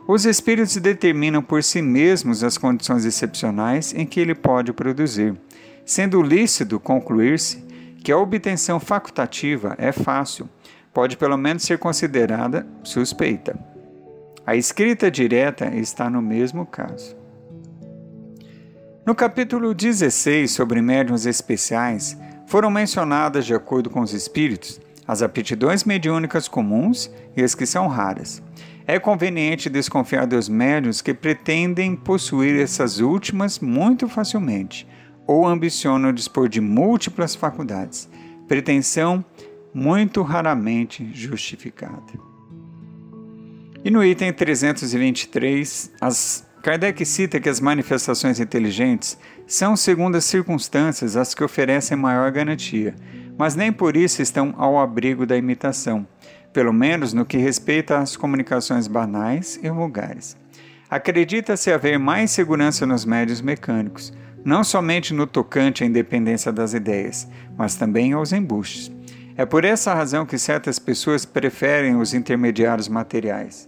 Os 0.08 0.26
espíritos 0.26 0.76
determinam 0.78 1.42
por 1.42 1.64
si 1.64 1.82
mesmos 1.82 2.44
as 2.44 2.58
condições 2.58 3.06
excepcionais 3.06 3.94
em 3.94 4.06
que 4.06 4.20
ele 4.20 4.36
pode 4.36 4.74
produzir, 4.74 5.36
sendo 5.86 6.22
lícito 6.22 6.80
concluir-se 6.80 7.64
que 8.04 8.12
a 8.12 8.18
obtenção 8.18 8.80
facultativa 8.80 9.76
é 9.78 9.92
fácil, 9.92 10.50
pode 10.94 11.16
pelo 11.16 11.38
menos 11.38 11.64
ser 11.64 11.78
considerada 11.78 12.68
suspeita. 12.84 13.58
A 14.46 14.56
escrita 14.56 15.10
direta 15.10 15.68
está 15.76 16.10
no 16.10 16.22
mesmo 16.22 16.66
caso. 16.66 17.21
No 19.04 19.16
capítulo 19.16 19.74
16 19.74 20.52
sobre 20.52 20.80
médiuns 20.80 21.26
especiais, 21.26 22.16
foram 22.46 22.70
mencionadas, 22.70 23.48
de 23.48 23.54
acordo 23.56 23.90
com 23.90 24.02
os 24.02 24.14
espíritos, 24.14 24.80
as 25.08 25.24
aptidões 25.24 25.84
mediúnicas 25.84 26.48
comuns 26.48 27.10
e 27.36 27.42
as 27.42 27.56
que 27.56 27.66
são 27.66 27.88
raras. 27.88 28.44
É 28.86 29.00
conveniente 29.00 29.72
desconfiar 29.72 30.28
dos 30.28 30.48
médiuns 30.48 31.02
que 31.02 31.16
pretendem 31.16 31.96
possuir 31.96 32.62
essas 32.62 33.00
últimas 33.00 33.58
muito 33.58 34.08
facilmente 34.08 34.88
ou 35.26 35.48
ambicionam 35.48 36.14
dispor 36.14 36.48
de 36.48 36.62
múltiplas 36.62 37.34
faculdades, 37.34 38.08
pretensão 38.48 39.26
muito 39.74 40.22
raramente 40.22 41.10
justificada. 41.12 42.14
E 43.84 43.90
no 43.90 44.04
item 44.06 44.32
323, 44.32 45.92
as 46.00 46.46
Kardec 46.62 47.04
cita 47.06 47.40
que 47.40 47.50
as 47.50 47.60
manifestações 47.60 48.40
inteligentes 48.40 49.18
são, 49.48 49.76
segundo 49.76 50.16
as 50.16 50.26
circunstâncias, 50.26 51.18
as 51.18 51.34
que 51.34 51.44
oferecem 51.44 51.98
maior 51.98 52.32
garantia, 52.32 52.96
mas 53.38 53.56
nem 53.56 53.72
por 53.72 53.98
isso 53.98 54.22
estão 54.22 54.54
ao 54.58 54.80
abrigo 54.80 55.26
da 55.26 55.36
imitação, 55.36 56.08
pelo 56.54 56.72
menos 56.72 57.14
no 57.14 57.26
que 57.26 57.38
respeita 57.38 57.98
às 57.98 58.16
comunicações 58.16 58.88
banais 58.88 59.60
e 59.64 59.70
vulgares. 59.72 60.38
Acredita-se 60.88 61.72
haver 61.72 61.98
mais 61.98 62.30
segurança 62.30 62.86
nos 62.86 63.06
médios 63.06 63.42
mecânicos, 63.42 64.14
não 64.46 64.64
somente 64.64 65.14
no 65.14 65.26
tocante 65.26 65.84
à 65.84 65.88
independência 65.88 66.52
das 66.52 66.74
ideias, 66.74 67.28
mas 67.58 67.76
também 67.76 68.14
aos 68.14 68.32
embustes. 68.32 68.92
É 69.36 69.46
por 69.46 69.66
essa 69.66 69.94
razão 69.94 70.26
que 70.26 70.38
certas 70.38 70.78
pessoas 70.78 71.26
preferem 71.26 71.96
os 71.96 72.14
intermediários 72.14 72.88
materiais. 72.88 73.68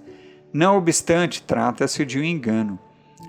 Não 0.51 0.77
obstante, 0.77 1.41
trata-se 1.41 2.05
de 2.05 2.19
um 2.19 2.23
engano. 2.23 2.77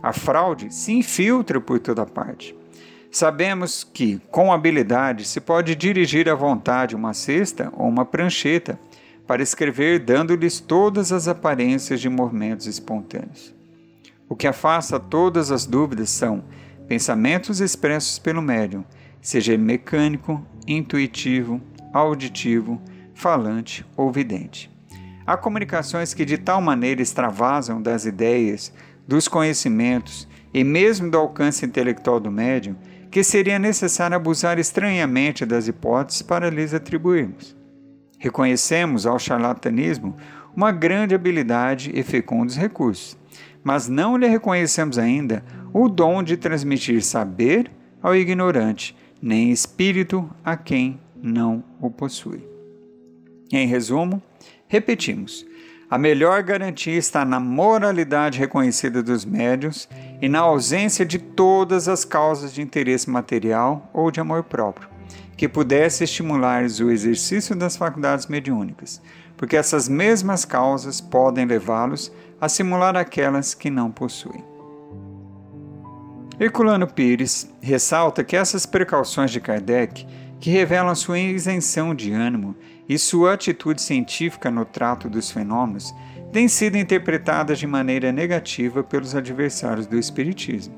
A 0.04 0.12
fraude 0.12 0.70
se 0.70 0.92
infiltra 0.92 1.58
por 1.58 1.80
toda 1.80 2.04
parte. 2.04 2.54
Sabemos 3.10 3.82
que, 3.82 4.20
com 4.30 4.52
habilidade, 4.52 5.24
se 5.24 5.40
pode 5.40 5.74
dirigir 5.74 6.28
à 6.28 6.34
vontade 6.34 6.94
uma 6.94 7.14
cesta 7.14 7.72
ou 7.72 7.88
uma 7.88 8.04
prancheta 8.04 8.78
para 9.26 9.42
escrever, 9.42 10.00
dando-lhes 10.00 10.60
todas 10.60 11.10
as 11.10 11.26
aparências 11.26 12.02
de 12.02 12.10
movimentos 12.10 12.66
espontâneos. 12.66 13.54
O 14.28 14.36
que 14.36 14.46
afasta 14.46 15.00
todas 15.00 15.50
as 15.50 15.64
dúvidas 15.64 16.10
são 16.10 16.44
pensamentos 16.86 17.62
expressos 17.62 18.18
pelo 18.18 18.42
médium, 18.42 18.84
seja 19.22 19.56
mecânico, 19.56 20.46
intuitivo, 20.66 21.62
auditivo, 21.94 22.78
falante 23.14 23.86
ou 23.96 24.12
vidente. 24.12 24.70
Há 25.26 25.38
comunicações 25.38 26.12
que 26.12 26.26
de 26.26 26.36
tal 26.36 26.60
maneira 26.60 27.00
extravasam 27.00 27.80
das 27.80 28.04
ideias, 28.04 28.70
dos 29.06 29.28
conhecimentos 29.28 30.28
e 30.52 30.62
mesmo 30.64 31.10
do 31.10 31.18
alcance 31.18 31.64
intelectual 31.64 32.20
do 32.20 32.30
médium 32.30 32.76
que 33.10 33.22
seria 33.22 33.58
necessário 33.58 34.16
abusar 34.16 34.58
estranhamente 34.58 35.46
das 35.46 35.68
hipóteses 35.68 36.22
para 36.22 36.50
lhes 36.50 36.74
atribuirmos. 36.74 37.56
Reconhecemos 38.18 39.06
ao 39.06 39.18
charlatanismo 39.18 40.16
uma 40.56 40.72
grande 40.72 41.14
habilidade 41.14 41.92
e 41.94 42.02
fecundos 42.02 42.56
recursos, 42.56 43.16
mas 43.62 43.88
não 43.88 44.16
lhe 44.16 44.26
reconhecemos 44.26 44.98
ainda 44.98 45.44
o 45.72 45.88
dom 45.88 46.22
de 46.22 46.36
transmitir 46.36 47.02
saber 47.02 47.70
ao 48.02 48.16
ignorante, 48.16 48.96
nem 49.22 49.50
espírito 49.50 50.28
a 50.44 50.56
quem 50.56 51.00
não 51.22 51.62
o 51.80 51.90
possui. 51.90 52.42
Em 53.52 53.66
resumo, 53.66 54.22
Repetimos: 54.74 55.46
a 55.90 55.98
melhor 55.98 56.42
garantia 56.42 56.96
está 56.96 57.24
na 57.24 57.38
moralidade 57.38 58.38
reconhecida 58.38 59.02
dos 59.02 59.24
médios 59.24 59.88
e 60.20 60.28
na 60.28 60.40
ausência 60.40 61.04
de 61.04 61.18
todas 61.18 61.88
as 61.88 62.04
causas 62.04 62.52
de 62.52 62.62
interesse 62.62 63.10
material 63.10 63.90
ou 63.92 64.10
de 64.10 64.20
amor 64.20 64.44
próprio, 64.44 64.88
que 65.36 65.48
pudesse 65.48 66.04
estimular 66.04 66.64
o 66.64 66.90
exercício 66.90 67.54
das 67.54 67.76
faculdades 67.76 68.26
mediúnicas, 68.26 69.00
porque 69.36 69.56
essas 69.56 69.88
mesmas 69.88 70.44
causas 70.44 71.00
podem 71.00 71.44
levá-los 71.44 72.12
a 72.40 72.48
simular 72.48 72.96
aquelas 72.96 73.54
que 73.54 73.70
não 73.70 73.90
possuem. 73.90 74.44
Herculano 76.38 76.86
Pires 76.86 77.48
ressalta 77.60 78.24
que 78.24 78.36
essas 78.36 78.66
precauções 78.66 79.30
de 79.30 79.40
Kardec 79.40 80.04
que 80.40 80.50
revelam 80.50 80.94
sua 80.94 81.18
isenção 81.18 81.94
de 81.94 82.12
ânimo 82.12 82.56
e 82.88 82.98
sua 82.98 83.34
atitude 83.34 83.80
científica 83.80 84.50
no 84.50 84.64
trato 84.64 85.08
dos 85.08 85.30
fenômenos, 85.30 85.94
têm 86.32 86.48
sido 86.48 86.76
interpretadas 86.76 87.58
de 87.58 87.66
maneira 87.66 88.10
negativa 88.10 88.82
pelos 88.82 89.14
adversários 89.14 89.86
do 89.86 89.98
Espiritismo. 89.98 90.74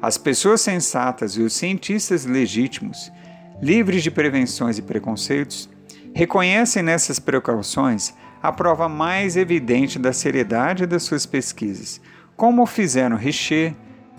As 0.00 0.18
pessoas 0.18 0.60
sensatas 0.60 1.32
e 1.32 1.42
os 1.42 1.52
cientistas 1.52 2.24
legítimos, 2.24 3.10
livres 3.60 4.02
de 4.02 4.10
prevenções 4.10 4.78
e 4.78 4.82
preconceitos, 4.82 5.68
reconhecem 6.14 6.82
nessas 6.82 7.18
precauções 7.18 8.14
a 8.42 8.52
prova 8.52 8.88
mais 8.88 9.36
evidente 9.36 9.98
da 9.98 10.12
seriedade 10.12 10.86
das 10.86 11.02
suas 11.02 11.26
pesquisas, 11.26 12.00
como 12.36 12.64
fizeram 12.66 13.16
Richer, 13.16 13.74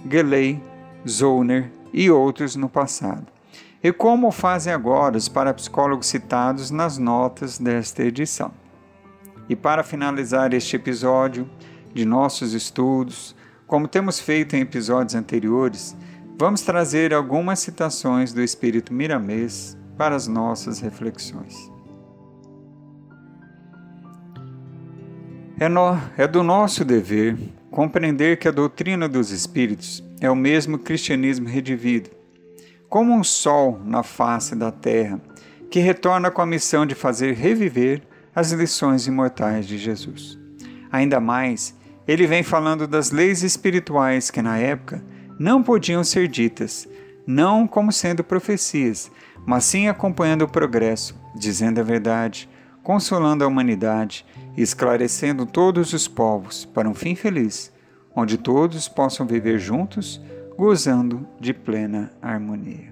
Geley, 0.09 0.61
Zollner 1.07 1.71
e 1.93 2.11
outros 2.11 2.55
no 2.55 2.67
passado, 2.67 3.27
e 3.83 3.91
como 3.91 4.31
fazem 4.31 4.73
agora 4.73 5.17
os 5.17 5.29
parapsicólogos 5.29 6.07
citados 6.07 6.69
nas 6.69 6.97
notas 6.97 7.57
desta 7.57 8.03
edição. 8.03 8.51
E 9.47 9.55
para 9.55 9.83
finalizar 9.83 10.53
este 10.53 10.75
episódio 10.75 11.49
de 11.93 12.05
nossos 12.05 12.53
estudos, 12.53 13.35
como 13.65 13.87
temos 13.87 14.19
feito 14.19 14.55
em 14.55 14.61
episódios 14.61 15.15
anteriores, 15.15 15.95
vamos 16.37 16.61
trazer 16.61 17.13
algumas 17.13 17.59
citações 17.59 18.33
do 18.33 18.41
Espírito 18.41 18.93
Miramês 18.93 19.77
para 19.97 20.15
as 20.15 20.27
nossas 20.27 20.79
reflexões. 20.79 21.71
É, 25.59 25.67
no, 25.67 25.99
é 26.17 26.27
do 26.27 26.41
nosso 26.41 26.85
dever 26.85 27.37
compreender 27.69 28.37
que 28.37 28.47
a 28.47 28.51
doutrina 28.51 29.07
dos 29.09 29.31
Espíritos 29.31 30.03
é 30.21 30.29
o 30.29 30.35
mesmo 30.35 30.79
cristianismo 30.79 31.47
redivido, 31.47 32.09
como 32.89 33.13
um 33.13 33.23
sol 33.23 33.79
na 33.85 34.01
face 34.01 34.55
da 34.55 34.71
terra, 34.71 35.21
que 35.69 35.79
retorna 35.79 36.31
com 36.31 36.41
a 36.41 36.45
missão 36.45 36.85
de 36.85 36.95
fazer 36.95 37.35
reviver 37.35 38.01
as 38.35 38.51
lições 38.51 39.05
imortais 39.05 39.67
de 39.67 39.77
Jesus. 39.77 40.39
Ainda 40.91 41.19
mais, 41.19 41.77
ele 42.07 42.25
vem 42.25 42.41
falando 42.41 42.87
das 42.87 43.11
leis 43.11 43.43
espirituais 43.43 44.31
que 44.31 44.41
na 44.41 44.57
época 44.57 45.03
não 45.39 45.61
podiam 45.61 46.03
ser 46.03 46.27
ditas, 46.27 46.87
não 47.27 47.67
como 47.67 47.91
sendo 47.91 48.23
profecias, 48.23 49.11
mas 49.45 49.65
sim 49.65 49.87
acompanhando 49.87 50.41
o 50.41 50.49
progresso, 50.49 51.15
dizendo 51.35 51.79
a 51.79 51.83
verdade, 51.83 52.49
consolando 52.81 53.43
a 53.43 53.47
humanidade 53.47 54.25
e 54.57 54.63
esclarecendo 54.63 55.45
todos 55.45 55.93
os 55.93 56.07
povos 56.07 56.65
para 56.65 56.89
um 56.89 56.95
fim 56.95 57.13
feliz, 57.13 57.71
onde 58.15 58.37
todos 58.37 58.87
possam 58.87 59.27
viver 59.27 59.59
juntos, 59.59 60.19
gozando 60.59 61.25
de 61.39 61.53
plena 61.53 62.11
harmonia. 62.21 62.91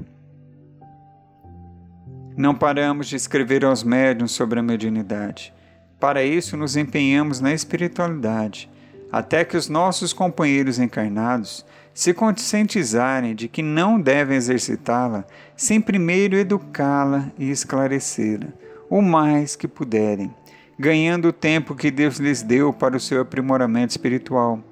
Não 2.38 2.56
paramos 2.56 3.08
de 3.08 3.18
escrever 3.18 3.66
aos 3.66 3.84
médiuns 3.84 4.32
sobre 4.32 4.58
a 4.58 4.64
mediunidade. 4.64 5.54
Para 6.00 6.24
isso, 6.24 6.56
nos 6.56 6.78
empenhamos 6.78 7.42
na 7.42 7.54
espiritualidade, 7.54 8.70
até 9.12 9.44
que 9.44 9.58
os 9.58 9.68
nossos 9.68 10.14
companheiros 10.14 10.80
encarnados 10.80 11.66
se 11.94 12.14
conscientizarem 12.14 13.36
de 13.36 13.50
que 13.50 13.62
não 13.62 14.00
devem 14.00 14.38
exercitá-la 14.38 15.26
sem 15.54 15.82
primeiro 15.82 16.38
educá-la 16.38 17.30
e 17.38 17.52
esclarecê-la 17.52 18.48
o 18.90 19.02
mais 19.02 19.58
que 19.58 19.68
puderem, 19.68 20.34
ganhando 20.80 21.28
o 21.28 21.34
tempo 21.34 21.76
que 21.76 21.92
Deus 21.92 22.16
lhes 22.16 22.42
deu 22.42 22.72
para 22.72 22.96
o 22.96 23.00
seu 23.00 23.20
aprimoramento 23.20 23.92
espiritual. 23.92 24.64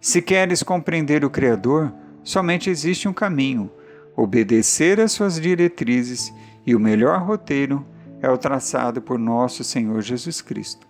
Se 0.00 0.20
queres 0.20 0.64
compreender 0.64 1.24
o 1.24 1.30
Criador, 1.30 2.01
somente 2.24 2.70
existe 2.70 3.08
um 3.08 3.12
caminho: 3.12 3.70
obedecer 4.16 5.00
às 5.00 5.12
suas 5.12 5.40
diretrizes, 5.40 6.32
e 6.66 6.74
o 6.74 6.80
melhor 6.80 7.20
roteiro 7.22 7.84
é 8.20 8.30
o 8.30 8.38
traçado 8.38 9.02
por 9.02 9.18
nosso 9.18 9.64
Senhor 9.64 10.00
Jesus 10.00 10.40
Cristo. 10.40 10.86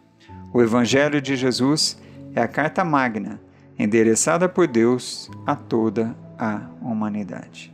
O 0.53 0.61
Evangelho 0.61 1.21
de 1.21 1.35
Jesus 1.35 1.99
é 2.35 2.43
a 2.43 2.49
carta 2.49 2.85
magna, 2.85 3.41
endereçada 3.79 4.49
por 4.49 4.67
Deus 4.67 5.31
a 5.47 5.57
toda 5.57 6.15
a 6.39 6.61
humanidade. 6.83 7.73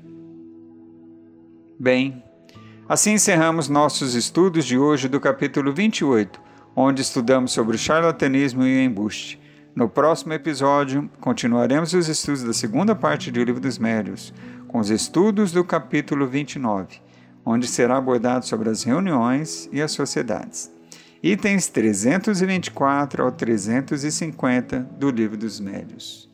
Bem, 1.79 2.23
Assim 2.89 3.13
encerramos 3.13 3.69
nossos 3.69 4.15
estudos 4.15 4.65
de 4.65 4.79
hoje 4.79 5.09
do 5.09 5.21
capítulo 5.21 5.75
28, 5.75 6.41
onde 6.75 7.03
estudamos 7.03 7.53
sobre 7.53 7.77
o 7.77 7.79
charlatanismo 7.79 8.65
e 8.65 8.79
o 8.79 8.81
embuste. 8.81 9.39
No 9.75 9.89
próximo 9.89 10.33
episódio, 10.33 11.09
continuaremos 11.21 11.93
os 11.93 12.09
estudos 12.09 12.43
da 12.43 12.53
segunda 12.53 12.95
parte 12.95 13.31
do 13.31 13.43
Livro 13.43 13.61
dos 13.61 13.79
Médios, 13.79 14.33
com 14.67 14.79
os 14.79 14.91
estudos 14.91 15.53
do 15.53 15.65
capítulo 15.65 16.27
29, 16.27 17.01
onde 17.45 17.67
será 17.67 17.97
abordado 17.97 18.45
sobre 18.45 18.69
as 18.69 18.83
reuniões 18.83 19.69
e 19.73 19.81
as 19.81 19.93
sociedades. 19.93 20.71
Itens 21.23 21.69
324 21.69 23.25
ao 23.25 23.33
350 23.33 24.81
do 24.99 25.11
Livro 25.11 25.37
dos 25.37 25.59
Médios. 25.59 26.29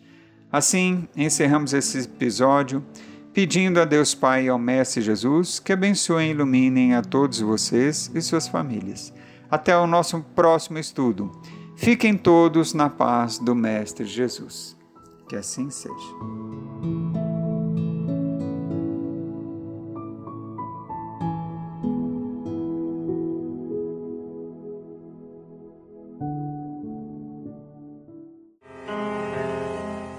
Assim, 0.52 1.08
encerramos 1.16 1.72
esse 1.72 1.98
episódio 1.98 2.84
pedindo 3.32 3.80
a 3.80 3.84
Deus 3.84 4.14
Pai 4.14 4.44
e 4.44 4.48
ao 4.48 4.58
Mestre 4.58 5.02
Jesus 5.02 5.58
que 5.58 5.72
abençoem 5.72 6.28
e 6.28 6.30
iluminem 6.30 6.94
a 6.94 7.02
todos 7.02 7.40
vocês 7.40 8.10
e 8.14 8.22
suas 8.22 8.46
famílias. 8.46 9.12
Até 9.50 9.76
o 9.76 9.86
nosso 9.86 10.20
próximo 10.34 10.78
estudo. 10.78 11.32
Fiquem 11.76 12.16
todos 12.16 12.72
na 12.72 12.88
paz 12.88 13.38
do 13.38 13.54
Mestre 13.54 14.04
Jesus. 14.04 14.76
Que 15.28 15.36
assim 15.36 15.70
seja. 15.70 15.94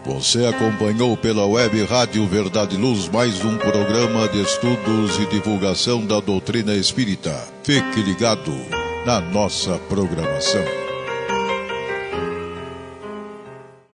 Você 0.06 0.45
acompanhou 0.45 1.18
pela 1.18 1.45
web 1.45 1.84
Rádio 1.84 2.26
Verdade 2.28 2.78
Luz 2.78 3.10
mais 3.10 3.43
um 3.43 3.58
programa 3.58 4.28
de 4.30 4.41
estudos 4.41 5.18
e 5.20 5.26
divulgação 5.28 6.06
da 6.06 6.20
doutrina 6.20 6.76
espírita. 6.76 7.47
Fique 7.64 8.01
ligado 8.01 8.51
na 9.06 9.20
nossa 9.20 9.78
programação. 9.89 10.85